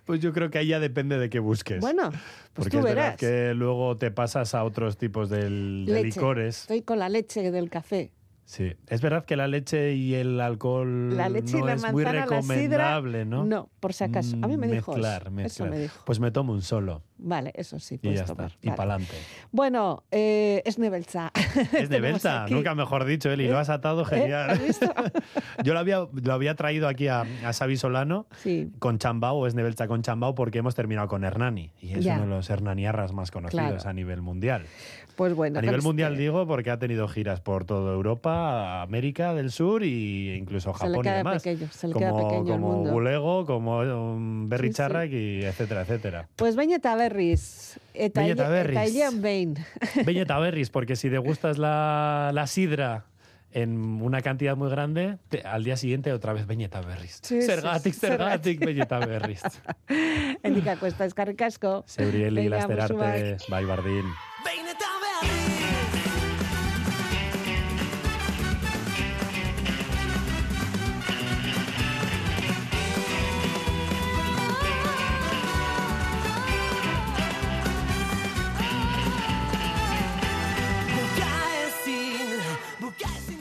[0.04, 1.80] Pues yo creo que ahí ya depende de qué busques.
[1.80, 2.20] Bueno, pues
[2.52, 6.62] Porque tú es verdad que luego te pasas a otros tipos del- de licores.
[6.62, 8.12] Estoy con la leche del café.
[8.46, 11.82] Sí, es verdad que la leche y el alcohol La leche y no la es
[11.92, 13.44] muy manzana, la sidra, recomendable, ¿no?
[13.46, 14.36] no, por si acaso.
[14.42, 15.00] A mí me dijo eso.
[15.00, 15.70] mezclar, Eso mezclar.
[15.70, 16.02] me dijo.
[16.04, 18.46] Pues me tomo un solo Vale, eso sí, y puedes ya tomar.
[18.46, 18.58] está.
[18.62, 18.76] Y Vale.
[18.76, 19.14] pa'lante.
[19.52, 21.30] Bueno, eh, es Nebelza.
[21.72, 24.04] Es de Belsa, nunca mejor dicho, Eli, lo has atado ¿Eh?
[24.06, 24.50] genial.
[24.50, 24.92] ¿Has visto?
[25.64, 28.70] Yo lo había, lo había traído aquí a, a Xavi Solano Sí.
[28.80, 31.70] con Chambao, es Nebelcha con Chambao, porque hemos terminado con Hernani.
[31.80, 32.14] Y es Ya.
[32.14, 33.88] uno de los hernaniarras más conocidos Claro.
[33.88, 34.66] a nivel mundial.
[35.16, 35.60] Pues bueno.
[35.60, 39.52] A nivel con mundial este- digo porque ha tenido giras por toda Europa, América del
[39.52, 41.42] Sur e incluso Se le Japón y queda demás.
[41.42, 42.90] pequeño, se le como queda pequeño el como mundo.
[42.92, 44.76] Bulego, como um, Berry Sí, sí.
[44.76, 46.28] Charrac y etcétera, etcétera.
[46.34, 47.78] Pues Beñeta Berris.
[47.92, 48.94] Eta Beñeta Berris.
[48.96, 49.54] Eta Bain.
[50.04, 53.04] Beñeta Berris, porque si degustas la, la sidra
[53.52, 57.20] en una cantidad muy grande, te- al día siguiente otra vez Beñeta Berris.
[57.22, 59.42] Sí, sí, Zergatik, sí, zergatik, Beñeta Berris.
[60.42, 61.84] Endika Cuesta Escarrik asko.
[61.86, 64.06] Zeurieli, lasterarte, bai bardin.
[64.44, 65.53] Behin eta berriz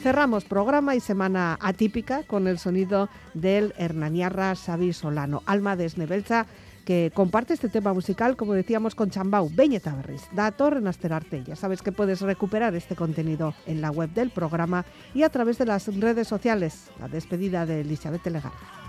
[0.03, 6.45] Cerramos programa y semana atípica con el sonido del hernaniarra Xavi Solano, alma de Esnebelza,
[6.83, 11.45] que comparte este tema musical, como decíamos, con Chambau, Beñeta Berriz, Dator en Asterarte.
[11.45, 14.83] Ya sabes que puedes recuperar este contenido en la web del programa
[15.13, 16.91] y a través de las redes sociales.
[16.99, 18.82] La despedida de Elizabeth Legarda.